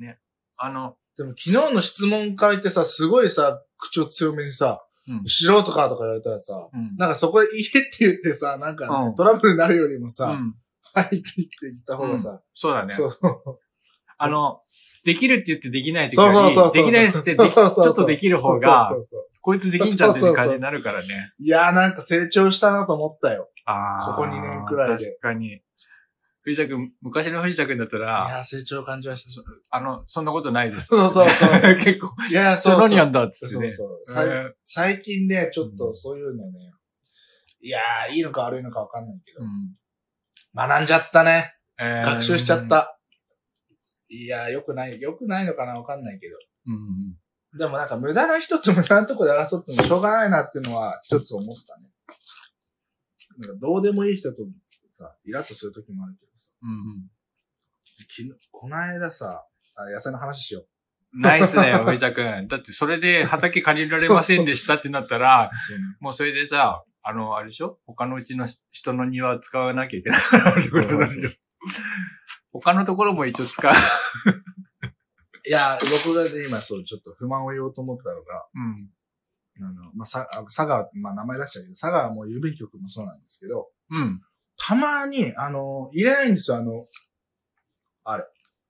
[0.57, 5.22] あの、でも昨日の質問会ってさ、すごいさ、口調強めにさ、うん。
[5.26, 6.96] 素人かとか言われたらさ、うん。
[6.96, 10.54] なんかそこで言えって言ってさ、なんかね、うんトラブルになるよりもさ、うん。
[10.94, 12.94] はいって言って言った方がさ、そうだね。
[12.94, 13.59] そうそう。
[14.18, 14.61] あの、
[15.04, 16.72] できるって言ってできないってそうそうそうそう。
[16.72, 21.33] できないってできちそうそうそうょっとできる方がそう、そうそうこいつできんじゃんっていう感じになるからね。
[21.40, 23.48] いやーなんか成長したなと思ったよ。
[23.64, 24.12] ああ。
[24.14, 25.62] ここ2年くらいで確かに。
[26.48, 29.42] 藤田くん、昔の藤田くんだったいら、やー成長感じました。
[29.70, 30.87] あの、そんなことないです。
[30.87, 31.50] そうそうそう
[31.84, 32.80] 結構、いやーそうそう。
[32.80, 33.70] 何やんだっつってね。
[33.70, 34.56] そうそう。
[34.64, 36.58] 最近ね、ちょっとそういうのね、
[37.61, 39.74] いやー、いいのか悪いのかわかんないけど、うん
[40.54, 41.54] 学んじゃったね。
[41.78, 42.66] えー学習しちゃっ。
[42.68, 42.98] た。
[44.08, 46.37] いやー、よくない、よくないのかなわかんないけど。
[46.66, 47.16] うん
[47.58, 51.90] でもなんか無駄な人と無駄なとこで争ってもしょうがないなっていうのは一つ思ったね。
[53.38, 54.42] なんかどうでもいい人と
[54.92, 57.11] さ、イラッとするときもあるけどさ、うんうん
[58.01, 61.20] 昨日、この間さ、あ野菜の話しよう。
[61.20, 62.46] ナイスだよ、藤田くん。
[62.46, 65.85] だってそれで畑借りられませんでしたってなったら、そうね。
[66.01, 67.81] もうそれでさ、あの、あれでしょ？
[67.87, 71.31] 他のうちの人の庭を使わなきゃいけないってことなんだよ。
[72.53, 73.72] 他のところも一応使う。
[75.46, 78.90] いや、僕がで今そう、ちょっと不満を言おうと思ったのが、うん。
[79.61, 84.20] あの、まあ、さ、あ佐川、まあ、名前出したけど、佐川も郵便局もそうなんですけど、うん。
[84.58, 86.84] たまに、あの、入れないんですよ、あの、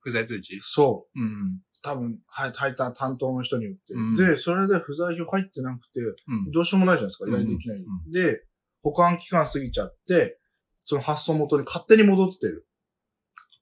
[0.01, 0.59] 不在通知？
[0.61, 1.19] そう。
[1.19, 1.61] うん。
[1.81, 3.93] 多分、はい、配達担当の人によって。
[3.93, 6.51] うんで、それで不在票入ってなくて、うん。
[6.51, 7.77] どうしようもないじゃないですか、依頼できない。
[7.77, 8.43] うんで、
[8.81, 10.39] 保管期間過ぎちゃって、
[10.79, 12.65] その発送元に勝手に戻ってる。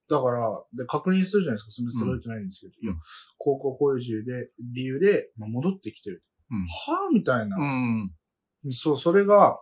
[0.10, 2.96] だから、で、確認するじゃないですか、その届いてないんですけど、うんいや、
[3.38, 6.24] こうこうこういう理由で、理由で、まあ、戻ってきてる。
[6.52, 8.12] うんはぁみたいな、うん。
[8.72, 9.60] そう、それが、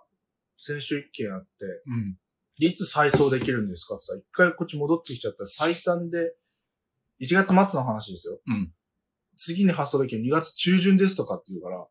[0.58, 1.48] 先週一件あって、
[1.88, 2.18] うん。
[2.58, 6.34] いつ再送できるんですかってさ、一回こっち戻ってきちゃったら最短で、
[7.22, 8.40] 1月末の話ですよ。
[8.48, 8.72] うん
[9.38, 11.86] 次に発送できる2月中旬ですとかって言うから、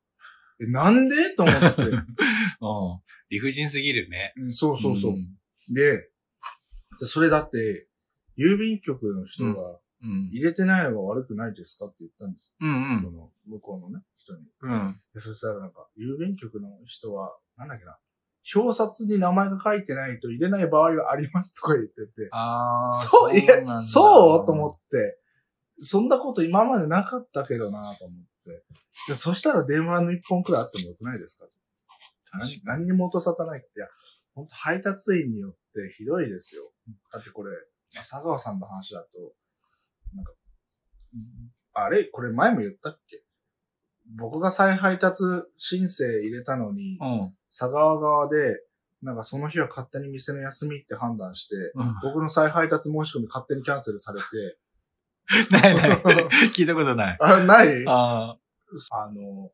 [0.63, 1.35] え、なんで？
[1.37, 1.83] と思って。
[1.85, 2.01] うん。
[3.29, 4.33] 理不尽すぎるね。
[4.39, 5.13] うんそうそうそう。
[5.13, 5.37] ん
[5.75, 6.09] で、
[6.99, 7.87] でそれだって、
[8.39, 10.29] 郵便局の人がうん。
[10.33, 13.11] 入れてないのが悪くないですかって言ったんですうんよ。
[13.11, 14.47] その、向こうのね、人に。
[14.63, 15.01] うん。
[15.13, 17.99] でそしたらなんか、郵便局の人は、なんだっけな、
[18.55, 22.95] 表札に名前が書いてないと入れない場合がありますとか言ってて、ああ。
[22.95, 25.19] そう、いや、そうと思って、
[25.79, 28.63] そんなこと今までなかったけどなと思って。
[29.09, 31.47] でそしたら電話の一本くらいあってもよくないですか？
[32.39, 33.85] 何何にも音沙汰ないから。
[33.85, 33.93] いや、
[34.35, 35.59] 本当配達員によって
[35.97, 36.63] ひどいですよ。
[37.11, 37.51] だってこれ、
[37.95, 39.09] 佐川さんの話だと、
[40.15, 40.33] なんか、
[41.73, 42.05] あれ？
[42.05, 43.24] これ前も言ったっけ？
[44.07, 45.23] 僕が再配達
[45.57, 47.35] 申請入れたのに、うん。
[47.49, 48.61] 佐川側で、
[49.03, 51.95] なんかその日は勝手に店の休みって判断して、うん。
[52.03, 54.59] 僕の再配達申し込み勝手にキャンセルされて、
[55.51, 55.91] ないない。
[56.55, 57.19] 聞いたことない。
[57.21, 57.85] あ、ない？
[57.87, 58.37] あ
[58.91, 59.51] あの、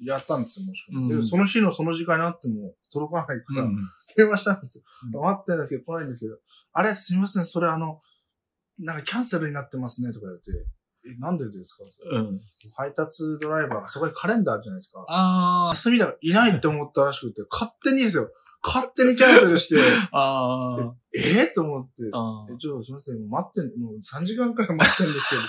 [0.00, 1.12] やったんですよ、申し込み。
[1.12, 3.56] うんで、その日のその時間になっても届かないかあ。
[3.56, 3.76] ら、うん。
[4.16, 4.84] 電話したんですよ。
[5.14, 6.38] うん待ってんですけど、来ないんですけど、
[6.72, 8.00] あれ、すみません、それあの、
[8.78, 10.66] なんかキャンセルになってますね、とか言って、
[11.06, 11.84] え、なんでですか？
[12.10, 12.40] うん。
[12.76, 15.04] 配達ドライバーが、そこにカレンダーあるじゃないですか。
[15.08, 18.30] あ休みだ、いないって思ったらしくて、勝手にですよ。
[18.68, 19.80] 勝手にキャンセルして、
[20.12, 20.92] あ。
[21.16, 22.02] えー、と思って、
[22.60, 25.42] ちょっとすみません、待ってん、もう3時間くらい待ってんですけど、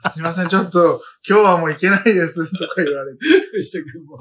[0.10, 0.98] すみません、ちょっと、
[1.28, 3.18] 今日はもう行けないです、とか言われて、
[3.52, 4.18] 藤田君も、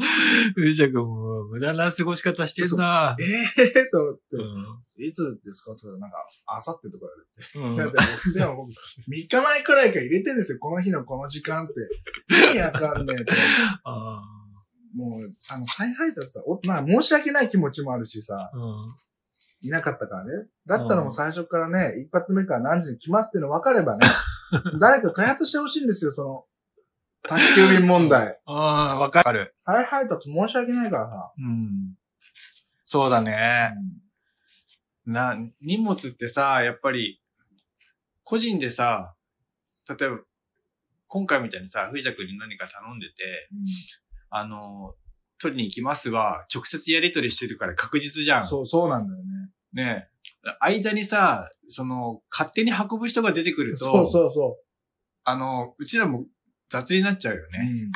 [0.56, 3.16] 藤田君も無駄な過ごし方してんな。
[3.18, 3.24] え？
[3.24, 5.06] えー、と思って、うん。
[5.06, 5.72] いつですか？
[5.72, 7.06] ってなんか、あさってとか
[7.56, 7.78] 言わうん。
[7.78, 7.90] れて。
[7.92, 8.72] いやでも、でも僕、
[9.10, 11.74] 3日前くらいから入れてんですよ、この日のこの時間って。
[12.50, 13.34] 意味わかんねえと。
[13.86, 14.22] あ
[14.96, 18.58] もう、あの、再配達さ、おまあ、申し訳ない気持ちもあるしさ、あ。
[18.58, 18.74] うん。
[19.64, 20.48] いなかったからね。
[20.68, 24.06] だったらもう最初からね、一発目から何時に来ますっていうの分かればね、
[24.80, 26.46] 誰か開発してほしいんですよ、その、
[27.24, 28.40] 宅急便問題。
[28.46, 29.56] ああ、わかる。
[29.66, 31.34] 再配達申し訳ないからさ。
[31.38, 31.98] うん。
[32.84, 33.74] そうだね。
[35.06, 37.22] な、荷物ってさ、やっぱり、
[38.24, 39.16] 個人でさ、
[39.88, 40.20] 例えば、
[41.08, 43.50] 今回みたいにさ、藤田君に何か頼んでて、
[44.36, 44.96] あの、
[45.40, 48.46] 取りに行きますは、直接やり取りしてるから確実じゃん。
[48.46, 49.26] そう、そうなんだよね。
[49.74, 50.52] ねえ。
[50.60, 54.58] 間にさ、その、勝手に運ぶ人が出てくると、そうそうそ
[55.26, 56.26] あの、うちらも
[56.70, 57.52] 雑になっちゃうよう。
[57.52, 57.70] ね。
[57.70, 57.92] うん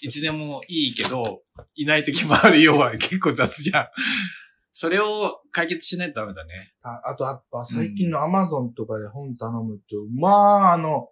[0.00, 1.42] いつでもいいけど、
[1.74, 3.86] いない時もあるようは結構雑じゃん。
[4.72, 6.72] それを解決しないとダメだね。
[6.82, 11.10] ああと、やっぱ最近のアマゾンとかで本頼むと、まあ、あの、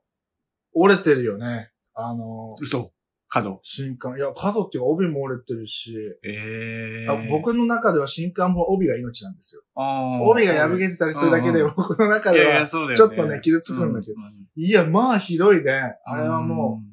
[0.74, 1.70] 折れてるよね。
[1.94, 2.92] あの、嘘。
[3.30, 3.60] 角。
[3.62, 4.16] 新刊。
[4.16, 9.62] いや、角っていうか帯も折れてるし、ええあ僕の中では新刊も帯が命なんですよ。
[9.76, 12.66] あー帯が破けてたりするだけで、うん僕の中では。
[12.66, 14.14] ちょっとね傷つくんだけど
[14.56, 15.96] いや、まあひどいね。
[16.04, 16.90] あれはもう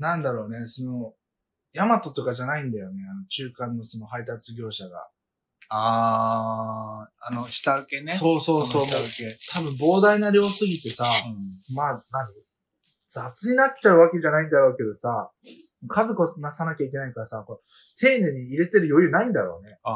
[0.00, 1.12] なんだろうね、その、
[1.74, 3.02] ヤマトとかじゃないんだよね。
[3.08, 5.06] あの、中間のその配達業者が。
[5.68, 8.12] ああ、あの、下請けね。
[8.14, 9.36] そうそうそう下請け。
[9.52, 12.02] 多分膨大な量すぎてさ、うんまあ、何？
[13.10, 15.30] 雑になっちゃうわけじゃないんだろうけどさ、
[15.88, 19.78] 数こなさなきゃいけないからさ、こう丁寧に入れてる余裕ないんだろうね。
[19.84, 19.90] あ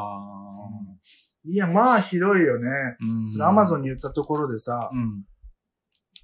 [1.47, 2.69] いや、まあ、広いよね。
[2.69, 2.95] あ。
[3.01, 5.23] うんアマゾンに言ったところでさ、うん。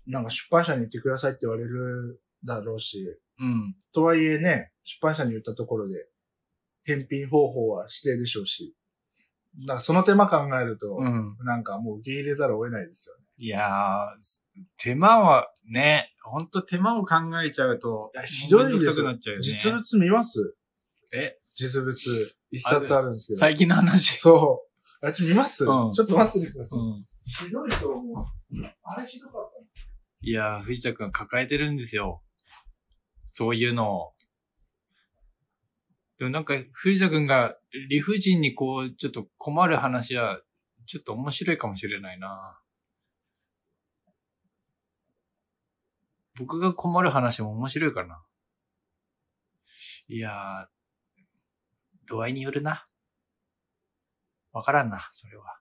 [0.07, 3.05] なんか出版社に行ってくださいって言われるだろうし、
[3.39, 3.75] うん。
[3.93, 6.07] とはいえね、出版社に言ったところで、
[6.83, 8.75] 返品方法は指定でしょうし、
[9.59, 11.37] だからその手間考えると、うん。
[11.43, 13.25] なんかもう受け入れざるを得ないですよね。
[13.43, 19.43] いやー、手間はね、ほんと手間を考えちゃうといや、ひどいですよくなっちゃうよね。
[19.43, 20.55] 実物見ます？
[21.11, 21.97] え、実物。
[22.51, 23.39] 一冊あるんですけど。
[23.39, 24.15] 最近の話？
[24.19, 24.67] そ
[25.01, 25.07] う。
[25.07, 26.79] あ、ちょ、見ます、うんちょっと待っててください。
[26.79, 27.05] うん。
[27.25, 28.25] ひどいと思う。
[28.83, 29.59] あれひどかった
[30.21, 32.21] いやー、藤田くん抱えてるんですよ。
[33.25, 34.13] そういうのを。
[36.19, 37.55] でもなんか、藤田くんが
[37.89, 40.39] 理不尽にこう、ちょっと困る話は、
[40.85, 42.59] ちょっと面白いかもしれないな。
[46.37, 48.23] 僕が困る話も面白いかな。
[50.07, 50.67] いやー、
[52.07, 52.85] 度合いによるな。
[54.51, 55.57] わからんな、それは。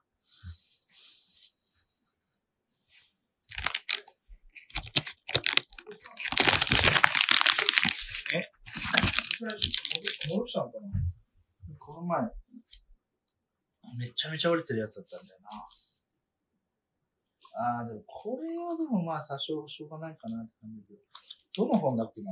[10.29, 10.87] 戻したのかな？
[11.79, 12.21] この前、
[13.97, 15.49] めちゃめちゃ折れてるやつだったんだよな。
[17.53, 20.99] ああ、でもこれはでもまあ、多少しょうがないかなって感じで。
[21.57, 22.31] どの本だっけな？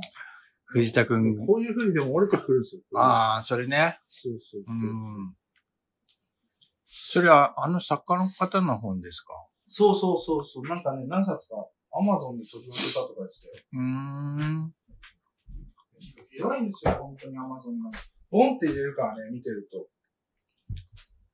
[0.66, 1.36] 藤田くん。
[1.36, 2.82] こういう風にでも折れてくるんですよ。
[2.94, 3.98] ああ、それね。
[4.08, 4.76] そうそううそう。
[4.76, 5.36] ん。
[6.86, 9.34] それは、あの作家の方の本ですか？
[9.66, 10.62] そうそうそうそう。
[10.68, 11.54] なんかね、何冊か、
[11.92, 13.64] アマゾンで取り寄せたとか言ってたよ。
[13.72, 14.74] うーん。
[16.32, 17.90] 偉いんですよ、本当にアマゾンが。
[18.30, 19.86] ボンって入れるからね、見てると。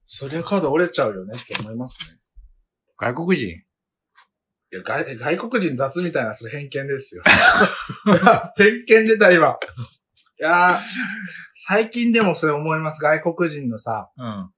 [0.07, 2.19] そりゃカード折れちゃうよねって思いますね。
[2.97, 3.63] 外国人？
[4.73, 7.23] いや、外、外国人雑みたいな、それ偏見ですよ。
[8.57, 9.57] 偏見出た、今。
[10.39, 10.79] いやー、
[11.55, 13.01] 最近でもそれ思います。
[13.01, 14.51] 外国人のさ、うん。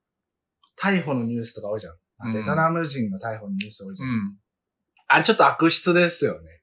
[0.80, 1.92] 逮捕のニュースとか多いじゃん。
[1.92, 1.98] うん
[2.34, 4.08] ベトナム人の逮捕のニュース多いじゃん。
[4.08, 4.38] うん。
[5.06, 6.62] あれちょっと悪質ですよね。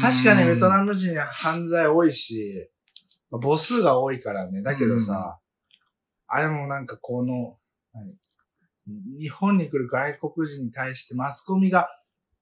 [0.00, 2.68] 確かにベトナム人は犯罪多いし、
[3.30, 4.62] まあ母数が多いからね。
[4.62, 5.38] だけどさ、
[6.26, 7.58] あれもなんかこの、
[7.92, 8.12] 何？
[9.16, 11.88] 日本に来る外国人に対してマスコミが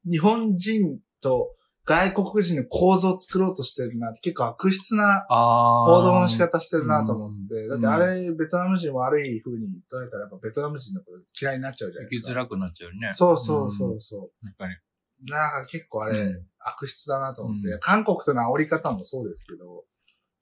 [0.08, 7.54] 日本人と外国人の構造を作ろうとしてるなって結構悪質なあ報道の仕方してるなと思って。
[7.54, 12.28] うんだってあれ、ベトナム人悪い風に捉えたらやっぱベトナム人のこと嫌いになっちゃうじゃないですか。
[12.28, 13.12] 生きづらくなっちゃうね。
[13.12, 14.46] そうそうそうそう。
[14.46, 14.76] やっぱり。
[15.28, 19.84] なんか結構あれ、うん悪質だなと思って、うん韓国との煽り方もそうですけど、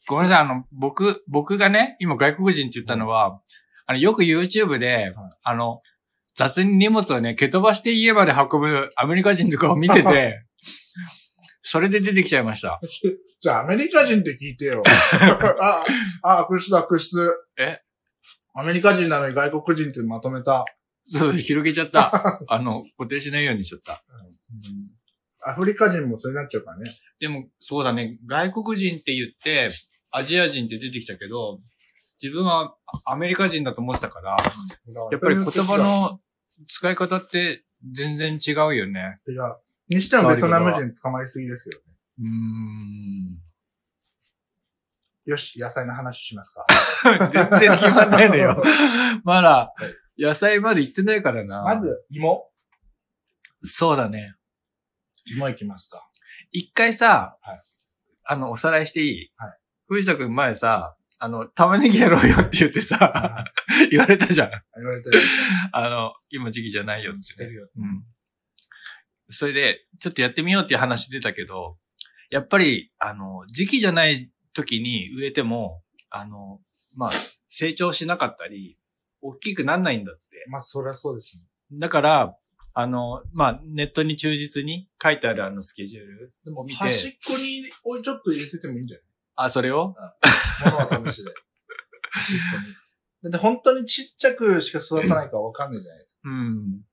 [0.09, 3.41] ごめんなさい、あの、僕、僕がね、今外国人って言ったのは、
[3.87, 5.81] あの、よく YouTube で、あの、
[6.39, 10.45] 雑に荷物をね、蹴飛ばして家まで運ぶアメリカ人とかを見てて、
[11.63, 12.81] それで出てきちゃいました。
[13.41, 14.85] じゃあアメリカ人って聞いてよ。
[15.61, 15.85] あ、
[16.23, 17.29] あ、悪質だ、悪質。
[17.59, 17.81] え？
[18.55, 20.65] アメリカ人なのに外国人ってまとめた。
[21.07, 22.41] そう、広げちゃった。
[22.47, 24.05] あの、固定しないようにしちゃった。
[25.45, 26.93] アフリカ人もそれになっちゃうからね。
[27.19, 29.71] でも、そうだね、外国人って言って、
[30.13, 31.59] アジア人って出てきたけど、
[32.23, 34.37] 自分はアメリカ人だと思ってたから、
[35.11, 36.21] やっぱり言葉の
[36.67, 39.21] 使い方って全然違うよね。
[39.29, 39.57] 違う。
[39.89, 41.95] にしてもベトナム人捕まりすぎですよね。
[42.21, 43.39] うーん。
[45.27, 46.67] よし、野菜の話しますか。
[47.31, 48.63] 全然決まんないのよ。
[49.25, 49.75] まだ、
[50.19, 51.63] 野菜まで行ってないからな。
[51.63, 51.81] ま。
[51.81, 52.51] ず、芋。
[53.63, 54.35] そうだね。
[55.27, 56.03] 芋いきますか。
[56.51, 57.63] 一回さ、はい
[58.31, 59.33] あの、おさらいしていい？
[59.37, 59.59] はい。
[59.87, 63.45] 藤田くん前さ、あの、玉ねぎやろうよって言ってさ、
[63.91, 64.51] 言われたじゃん。
[64.77, 65.21] 言われてる。
[65.73, 67.69] あの、今時期じゃないよっててるよ。
[67.77, 68.05] うん。
[69.31, 71.77] それで、ちょっとやってみようっていう話出たけど、
[72.31, 76.61] やっぱり、あの、時期じゃない時に植えても、あの、
[76.97, 77.11] まあ、
[77.49, 78.79] 成長しなかったり、
[79.21, 80.45] 大きくなんないんだって。
[80.49, 81.43] まあ、そりゃそうですね。
[81.79, 82.37] だから、
[82.75, 88.99] あの、まあ、ネットに忠実に書いてあるあのスケジュールでも、見て端っこに、おい、ちょっと入れててもいいんじゃ
[89.41, 89.95] あ、それを？
[89.95, 90.17] な
[90.69, 91.31] いものは試しで。
[93.23, 96.85] だって本当にちっちゃくしか育たないかわかんないじゃないですうん。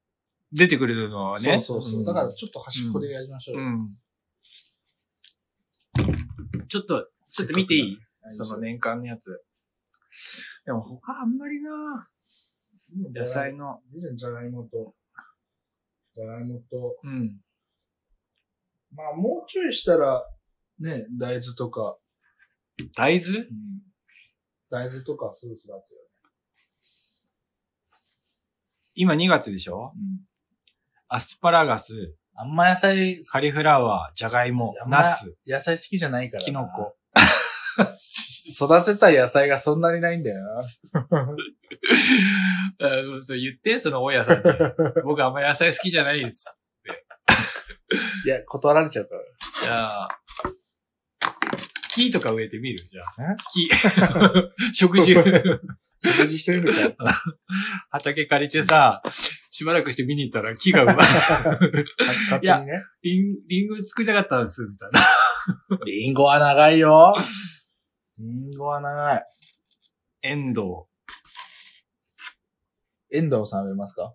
[0.52, 1.44] 出てくるのはか。
[1.44, 1.60] ね。
[1.60, 2.02] そうそうそう。
[2.02, 3.64] んだからちょっと端っこでやりましょうよ。
[3.64, 3.90] うん。
[6.68, 7.98] ちょっと、ちょっと見ていい？
[8.22, 9.44] はいその年間のやつ。
[10.66, 12.08] でも他あんまりな
[13.14, 13.82] 野菜の。
[14.16, 14.96] じゃがいもと、
[16.16, 17.42] じゃがいもと、うん。
[18.92, 20.24] まあもうちょいしたら、
[20.80, 21.98] ね、大豆とか、
[22.96, 23.40] 大豆？
[23.40, 23.48] うん、
[24.70, 25.82] 大豆とかすぐ育つよね。
[28.96, 29.92] 今2月でしょ？
[29.96, 30.26] うん。
[31.08, 36.46] アスパラガス、あんま野菜、カリフラワー、ジャガイモあ、んまナス、野菜好きじゃないからな。
[36.46, 36.96] キノコ。
[37.78, 40.52] 育てたい野菜がそんなにないんだよな。
[42.80, 44.44] あそう言って、その大家さんに。
[45.04, 46.46] 僕あんま野菜好きじゃないです。
[48.26, 49.22] いや、断られちゃうから。
[49.62, 50.22] じゃあ、
[51.96, 52.78] 木とか植えてみる？
[52.84, 53.36] じゃあえ？
[53.54, 53.70] 木。
[54.76, 55.14] 食樹。
[56.04, 57.22] 食事してみるか。
[57.90, 59.02] 畑借りてさ、
[59.50, 60.96] しばらくして見に行ったら木がうまい。
[60.98, 62.84] 勝手にね。
[63.02, 65.00] リン、リング作りたかったんです、みたいな。
[65.86, 67.16] リンゴは長いよ。
[68.20, 69.24] リンゴは長い。
[70.24, 70.88] エンド
[73.12, 73.16] ウ。
[73.16, 74.14] 遠藤さん植えますか？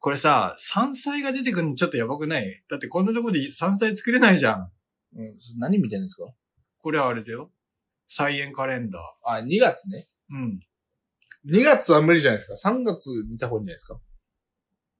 [0.00, 2.62] これさ、山菜が出てくるのちょっとやばくない？
[2.70, 4.70] だってこんなとこで山菜作れないじゃん。
[5.16, 5.34] うん。
[5.58, 6.24] 何見てるんですか？
[6.82, 7.50] これはあれだよ。
[8.08, 9.02] 菜園カレンダー。
[9.24, 10.04] あ、2月ね。
[10.30, 10.60] うん。
[11.46, 12.70] 2月は無理じゃないですか。
[12.70, 14.00] 3月見た方がいいんじゃないですか。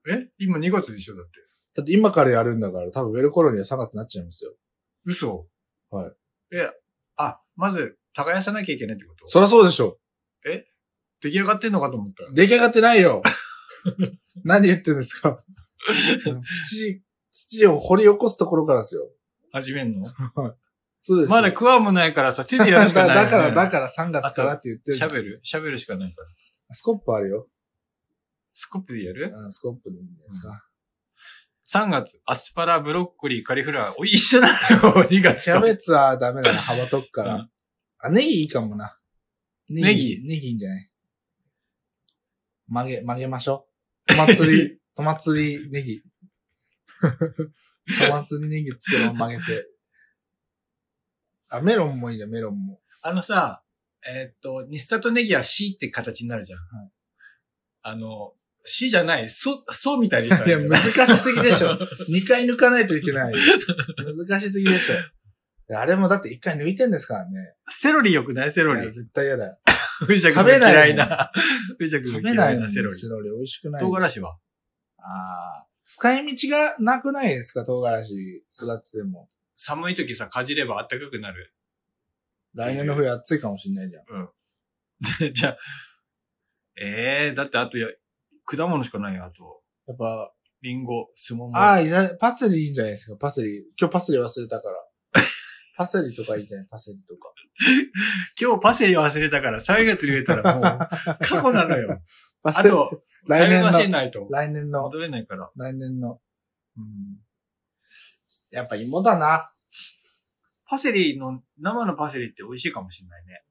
[0.09, 0.31] え？
[0.39, 1.31] 今2月でしょだって。
[1.75, 4.55] だって今からやるんだから、多分植える頃には3月になっちゃいますよ。
[5.05, 5.47] 嘘？
[5.91, 6.57] はい。
[6.57, 6.71] え、
[7.17, 9.29] あ、まず、耕さなきゃいけないってこと？
[9.29, 9.99] そりゃそうでしょ。
[10.43, 12.33] 出来上がってんのかと思った。
[12.33, 13.23] 出来上がってないよ。
[14.45, 15.45] 何言ってんですか
[16.69, 19.11] 土、土を掘り起こすところからですよ。
[19.53, 20.11] 始めんの？
[21.03, 21.37] そうですよ。
[21.37, 26.29] まだクワもないからさ、手でやるしかない、だだから、だから3月からって言ってるシャベルシャベルしかないから。
[26.73, 27.49] スコップあるよ。
[28.55, 29.33] スコップでやる？
[29.35, 30.65] うんスコップでいいんじゃないですか。
[31.87, 33.95] ?3 月、アスパラ、ブロッコリー、カリフラワー。
[33.99, 35.53] おい、一緒なのよ、 2月と。
[35.53, 37.35] キャベツはダメだな、幅とくから。
[37.37, 37.51] うん
[38.03, 38.97] あ、ネギいいかもな。
[39.69, 40.49] ネギネギ？
[40.49, 40.91] いいんじゃない？
[42.69, 43.69] 曲げ、曲げましょ
[44.09, 44.13] う。
[44.13, 46.03] トマ釣り、トマ釣りネギ。
[48.07, 49.67] トマ釣りネギ作ろう、曲げて。
[51.51, 52.81] あ、メロンもいいね、メロンも。
[53.03, 53.63] あのさ、
[54.07, 56.59] えーっと、日里ネギは C って形になるじゃん。
[56.61, 56.91] はい
[57.83, 61.71] あの、C じゃない、そ、そうみたいでしたいや、難しすぎでしょ。
[62.13, 63.33] 2回抜かないといけない。
[64.29, 65.77] 難しすぎでしょ。
[65.79, 67.55] あれもだって1回抜いてんですからね。
[67.71, 68.53] セロリよくない？
[68.53, 68.91] セロリいや。
[68.91, 69.59] 絶対嫌だよ。
[70.07, 71.31] 藤田君食べない嫌いな。
[71.79, 72.95] 藤田君食がべないのに嫌いなセロリ。
[72.97, 73.81] セロリ美味しくない。
[73.81, 74.37] 唐辛子は？
[74.99, 75.03] あ
[75.63, 75.67] あ。
[75.85, 77.65] 使い道がなくないですか？
[77.65, 79.31] 唐辛子育てても。
[79.63, 81.53] 寒い時さ、かじれば暖かくなる。
[82.55, 85.33] 来年の冬暑いかもしんないじゃん。
[85.35, 85.57] じゃあ、
[86.81, 87.87] ええー、だってあとや、
[88.47, 89.63] 果物しかないよ、あと。
[89.87, 90.33] やっぱ、
[90.63, 91.59] リンゴ、スモモ。
[91.59, 93.67] ああ、いなパセリいいんじゃないですか、パセリ。
[93.79, 94.77] 今日パセリ忘れたから。
[95.77, 96.69] パセリとかいいじゃない？
[96.71, 97.31] パセリとか。
[98.41, 100.63] 今日パセリ忘れたから3月に植えたらもう、
[101.21, 102.03] 過去なのよ。
[102.43, 103.71] パセリ、あと、来年の。
[104.31, 105.51] 来年の、戻れないから。
[105.55, 106.19] 来年の。
[106.79, 106.85] うん。
[108.51, 109.53] やっぱ芋だな。
[110.67, 113.43] パセリの、生のパセリって美味しいかもしれないね。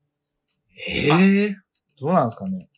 [0.88, 1.56] ええ
[2.00, 2.70] どうなんですかね？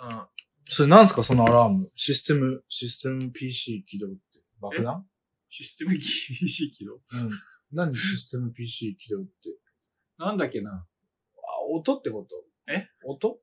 [0.00, 0.26] うん。
[0.66, 1.90] それなんですかそのアラーム？
[1.94, 4.16] システム、システム PC 起動って。
[4.60, 5.04] 爆弾？
[5.50, 6.94] システム厳しいけど。
[6.94, 7.30] うん。
[7.72, 9.30] 何システム PC 起動って？
[10.18, 10.70] なんだっけな？
[10.72, 10.86] あ、
[11.70, 12.72] 音ってこと？
[12.72, 12.88] え？
[13.04, 13.38] 音？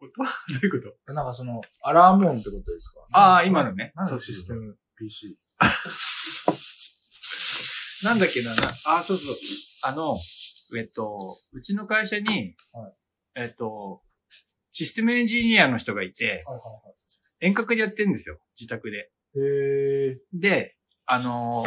[0.00, 1.12] こと どういうこと？
[1.14, 3.06] なんかその、アラーム音ってことですか？
[3.12, 3.92] ああ、今のね。
[3.94, 5.38] なんそうでシステム PC。
[8.04, 9.36] なんだっけな、な、あ、そうそう。
[9.84, 10.16] あの、
[10.76, 12.92] えっと、うちの会社に、はい
[13.34, 14.02] えっと、
[14.72, 16.80] システムエンジニアの人がいて、はいは
[17.40, 18.38] 遠隔でやってるんですよ。
[18.58, 19.10] 自宅で。
[20.32, 20.76] で、
[21.06, 21.66] あの、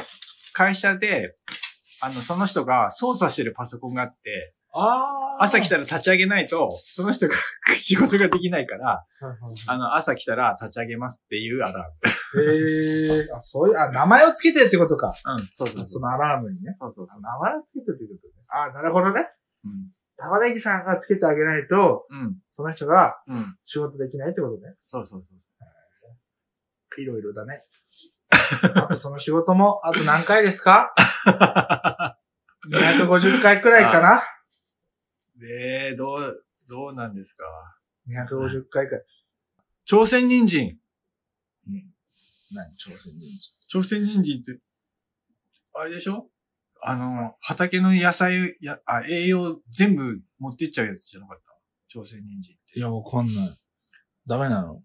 [0.53, 1.35] 会社で、
[2.01, 4.54] あの、その人が操作してるパソコンがあって。
[5.39, 7.35] 朝来たら立ち上げないと、その人が
[7.77, 9.05] 仕事ができないから、
[9.67, 13.27] あの、朝来たら立ち上げますっていうアラーいへえ。
[13.33, 15.11] あ、そういう、あ、名前をつけてってことか。
[15.25, 15.31] ム。
[15.33, 15.87] うん、そうそうそう。
[15.87, 16.75] そのアラームにね。
[16.79, 18.33] そうそうあ名前をつけてってことね。
[18.49, 19.29] あ、なるほどね。
[19.63, 19.91] うん。
[20.17, 22.37] 玉ねぎさんがつけてあげないと、うん。
[22.55, 23.57] その人がうん。
[23.65, 24.75] 仕事できないってことね。
[24.85, 27.01] そうそうそう。
[27.01, 27.61] いろいろだね。
[28.75, 30.93] あとその仕事も、あと何回ですか
[32.67, 34.21] ?250 回くらいかな？
[35.37, 37.43] で、どう、どうなんですか
[38.07, 39.03] ?250 回くらい。
[39.85, 40.77] 朝鮮人参。
[41.67, 41.93] うん。
[42.53, 43.53] 何朝鮮人参？
[43.67, 44.59] 朝鮮人参って、
[45.73, 46.29] あれでしょ？
[46.81, 51.55] あの、畑の野菜、や、あ、栄養全部持ってっちゃうやつじゃなかった？
[51.87, 52.79] 朝鮮人参って。
[52.79, 53.35] いや、わかんない。
[54.27, 54.81] ダメなの？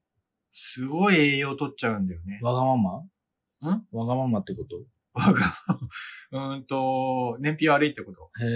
[0.52, 2.40] すごい栄養取っちゃうんだよね。
[2.42, 2.98] わがまま？
[2.98, 3.86] ん？
[3.92, 4.84] わがままってこと？
[5.12, 5.54] わが、
[6.32, 8.30] うーんと、燃費悪いってこと。
[8.44, 8.46] へ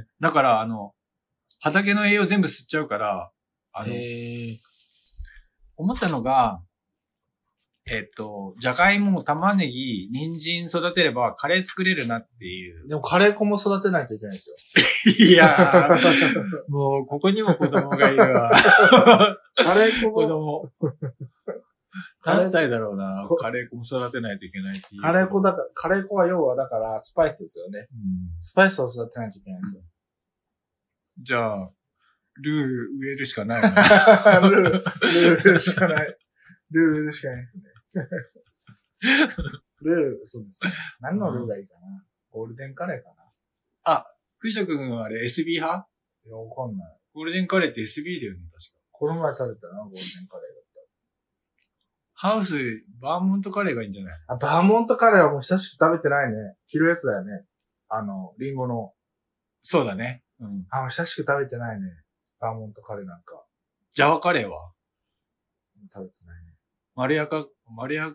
[0.00, 0.06] え。
[0.20, 0.94] だから、あの、
[1.62, 3.30] 畑の栄養全部吸っちゃうから、
[3.72, 3.92] あの。
[5.76, 6.60] 思ったのが、
[7.88, 12.88] えっと、じゃがいも、玉ねぎ、人参育てればカレー作れるなっていう。
[12.88, 15.14] でもカレー粉も育てないといけないですよ。
[15.30, 15.98] いやー、
[16.68, 18.50] もう、ここにも子供がいるわ。
[19.56, 20.72] カレー粉子も、供。
[22.24, 23.28] 何歳だろうな。
[23.38, 25.02] カレー粉も育てないといけないっていう。
[25.02, 27.86] カレー粉だから、カレー粉は要はだからスパイスですよね。
[27.92, 29.82] うんスパイスを育てないといけないんですよ。
[31.18, 31.70] じゃあ、
[32.42, 33.68] ルー植えるしかないな。
[34.48, 36.16] ルー、ルーしかない。
[36.70, 37.64] ルーしかないですね。
[39.82, 40.72] ルー、そうですね。
[41.00, 42.04] 何のルーがいいかな？
[42.30, 43.10] ゴールデンカレーか
[43.84, 44.06] な？
[44.38, 45.88] 藤田君はあれ SB 派？
[46.24, 46.98] いや、わかんない。
[47.12, 48.80] ゴールデンカレーって SB だよね、確か。
[48.92, 50.52] この前食べたな、ゴールデンカレー
[52.14, 52.54] ハウス、
[53.00, 54.18] バーモントカレーがいいんじゃない？
[54.28, 54.46] だった。
[54.50, 56.54] あ、バーモントカレーはもう久しく食べてないね。
[56.68, 57.44] 着るやつだよね。
[57.88, 58.94] あの、リンゴの。
[59.62, 60.22] そうだね。
[60.42, 60.66] うん。
[60.70, 61.88] あ、久しく食べてないね。
[62.40, 63.44] バーモントカレーなんか。
[63.92, 64.72] ジャワカレーは？
[65.92, 66.52] 食べてないね。
[66.94, 68.12] マリアカ、マリア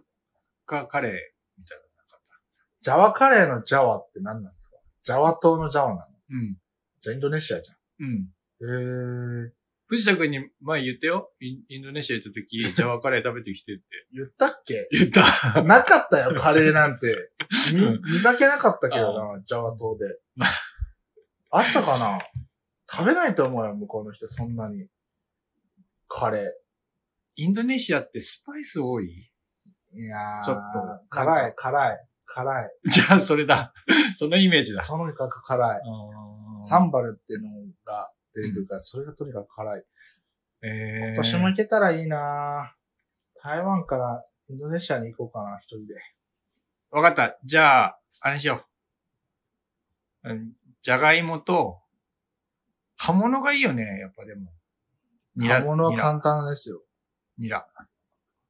[0.66, 1.12] カカレー
[1.58, 2.40] みたいなのなかった？
[2.82, 4.78] ジャワカレーのジャワって何なんですか？
[5.04, 6.06] ジャワ島のジャワなの？
[6.32, 6.58] うん。
[7.02, 8.08] じゃあインドネシアじゃうん。
[8.08, 8.30] ん。
[8.62, 9.52] へー。
[9.90, 11.32] 藤田君に前言ってよ。
[11.40, 13.84] インインドネシア行った時、 ジャワカレー食べてきてって。
[14.14, 14.88] 言ったっけ？
[14.92, 15.62] 言った。
[15.64, 17.32] なかったよ、カレーなんて。
[17.74, 20.06] みうん見かけなかったけどな、ジャワ島で。
[21.50, 22.20] あったかな？
[22.90, 24.88] 食べないと思うよ、向こうの人、そんなに。
[26.08, 26.54] カレ
[27.36, 29.06] インドネシアってスパイス多い？
[29.96, 30.00] ー。
[30.00, 30.62] いやー、ちょっと
[31.10, 32.72] 辛い、辛い、辛い。
[32.86, 33.74] じゃあ、それだ。
[34.18, 34.84] そのイメージだ。
[34.84, 35.82] とにかく辛い。
[36.60, 37.50] サンバルっていうの
[37.86, 39.84] が出てくるから、それがとにかく辛い。
[40.64, 42.76] えー、今年も行けたらいいな
[43.44, 45.96] 台湾からインドネシアに行こうかな、一人で。
[46.90, 47.38] わかった。
[47.44, 48.66] じゃあ、あれにしよ
[50.24, 50.30] う。
[50.30, 50.54] うん
[50.88, 51.82] じゃがいもと、
[52.96, 54.54] 葉物がいいよね、やっぱでも。
[55.36, 55.98] ニラ、刃物は。
[55.98, 56.82] 簡単ですよ。
[57.38, 57.68] ニラ。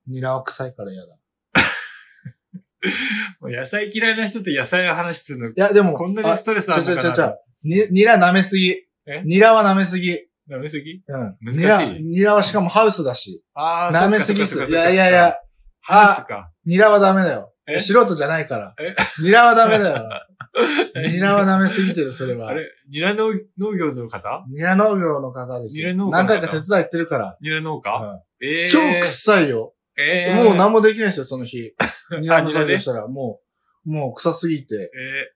[0.05, 1.15] ニラは臭いから嫌だ。
[1.15, 1.17] い
[3.41, 8.69] もう野菜嫌いな人と野菜の話するの、や、でも、こんなにストレスあるのかなちょちょちょニラ舐めすぎ。
[9.07, 9.23] え？
[9.25, 10.15] ニラは舐めすぎ。
[10.47, 11.03] ダメすぎ？
[11.07, 11.37] うん。
[11.41, 13.43] 難しいニラ、ニラはしかもハウスだし。
[13.55, 14.63] あ舐めすぎっす。
[14.63, 15.35] いやいやいや。
[15.81, 16.51] ハウスか。
[16.67, 17.51] ニラはダメだよ。
[17.67, 17.79] え？
[17.79, 18.95] 素人じゃないからえ？
[19.21, 20.09] ニラはダメだよ。
[20.95, 22.53] ニラは舐めすぎてる、それはあ。
[22.53, 22.65] れ？
[22.89, 24.45] ニラ農農業の方？
[24.49, 25.91] ニラ農業の方ですよ。
[25.91, 27.37] ニラ農家何回か手伝い行ってるから。
[27.41, 29.73] ニラ農家、うんえー、超臭いよ。
[29.97, 31.73] えー、もう何もできないですよ、その日。
[32.21, 33.41] ニラの作業したら、も
[33.85, 34.91] う、もう臭すぎて。
[34.93, 35.31] え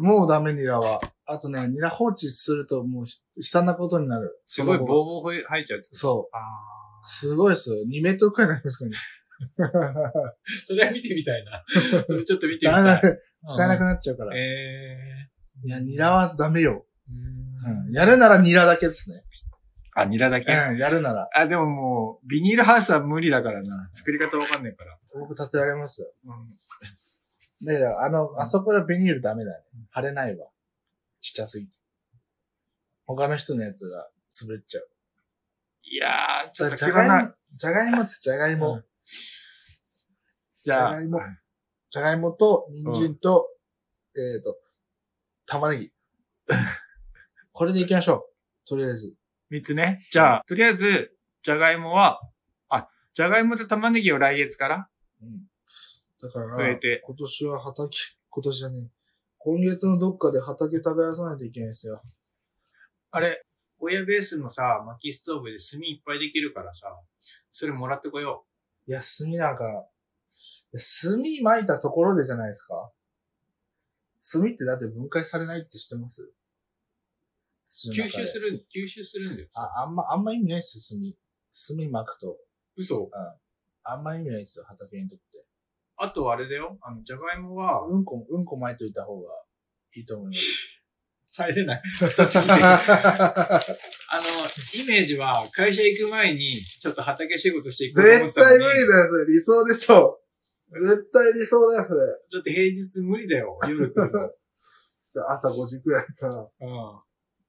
[0.00, 1.00] もうダメ、ニラは。
[1.26, 4.26] あとね、ニラ放置するともうひ悲惨なことになる。
[4.26, 6.36] ー、すごいボーボー生えちゃうそう。
[6.36, 6.38] あ
[7.04, 7.76] すごいですよ。
[7.88, 8.96] 2メートルくらいになりますからね。
[9.58, 9.64] ー
[10.66, 11.64] それは見てみたいな。
[12.06, 12.84] それちょっと見てみたい。
[12.84, 13.02] だ
[13.44, 14.36] 使えなくなっちゃうから。
[14.36, 15.28] え
[15.64, 16.86] いや、ニラはダメよ。
[17.10, 17.92] ー、うん。
[17.92, 19.24] やるならニラだけですね。
[19.94, 21.28] あ、ニラだけ、うん、やるなら。
[21.34, 23.90] あ、でももう、ビニールハウスは無理だからな。
[23.92, 24.96] 作り方わかんないから。
[25.14, 26.12] 僕立てられますよ。
[26.24, 26.54] うん
[27.60, 29.64] だけど、あの、あそこでビニールダメだね。
[29.90, 30.46] 貼れないわ。
[31.20, 31.76] ちっちゃすぎて。
[33.06, 34.88] 他の人のやつが潰れちゃう。
[35.82, 37.26] いやー、ちょっとじゃがい。
[37.26, 38.82] も、じゃがいもです、じゃがいも。
[39.08, 39.38] うん
[40.68, 41.20] じじゃがいも。
[41.90, 43.48] じゃがいもと、人参と、
[44.14, 44.58] えっ、と、
[45.46, 45.92] 玉ねぎ。
[47.52, 48.28] これでいきましょ
[48.66, 48.68] う。
[48.68, 49.16] とりあえず。
[49.48, 50.00] 三つね。
[50.10, 52.20] じゃあ、とりあえず、じゃがいもは、
[52.68, 54.90] あ、じゃがいもと玉ねぎを来月から
[55.22, 55.48] うん。
[56.20, 57.96] だから、増えて今年は畑、
[58.28, 58.90] 今年じゃねえ。
[59.38, 62.02] 今月のどっかで畑耕さないといけないですよ。
[63.10, 63.46] あれ、
[63.78, 67.00] 親ベースのさ、薪ストーブで炭いっぱいできるからさ、
[67.50, 68.44] それもらってこよ
[68.88, 69.86] いや、炭なんか、
[70.72, 72.90] 炭撒いたところでじゃないですか？
[74.32, 76.32] 炭ってだって分解されないって知ってます？
[77.68, 79.48] 吸収する、吸収するんだよ。
[79.54, 81.14] あ、あんま、あんま意味ないですよ、炭。
[81.76, 82.38] 炭巻くと。
[82.76, 83.10] 嘘？
[83.84, 85.44] あんま意味ないですよ、畑にとって。
[85.96, 86.78] あとあれだよ。
[86.80, 89.28] あの、じゃがいもは、うんこ、うんこ巻いといた方が
[89.94, 90.40] いいと思います。
[91.38, 91.82] 入れない。
[91.98, 92.52] 臭すぎて。
[92.52, 94.22] あの、
[94.82, 98.64] イメージは、会社行く前に、ちょっと畑仕事していこうと思って絶たのに。
[98.64, 99.26] 対無理だよ、それ。
[99.26, 100.20] 理想でしょ。
[100.70, 102.06] 絶対理想だよ、それ。
[102.06, 104.30] だって平日無理だよ、夜来るの。
[105.28, 106.36] 朝5時くらいから。
[106.36, 106.66] う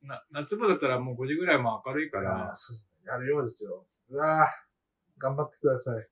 [0.06, 0.08] ん。
[0.08, 3.12] な、夏場だったらもう5時ぐらいも明るいかあらあ、、そうですね。
[3.12, 3.86] やるようですよ。
[4.10, 6.08] うわぁ、頑張ってください。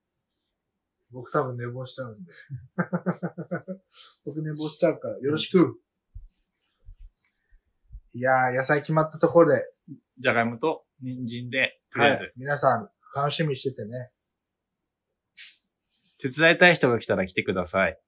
[1.11, 2.32] 僕多分寝坊しちゃうんで。
[4.25, 5.80] 僕寝坊しちゃうから、よろしく。
[8.18, 9.63] いやー、野菜決まったところで、
[10.20, 14.09] じゃがいもと人参で、とりあえず、はい皆さん楽しみにしててね。
[16.20, 17.99] 手伝いたい人が来たら来てください。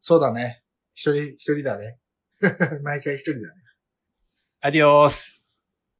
[0.00, 0.62] そうだね。
[0.94, 1.98] 一人、一人だね。
[2.82, 3.46] 毎回一人だね。
[4.60, 5.44] アディオース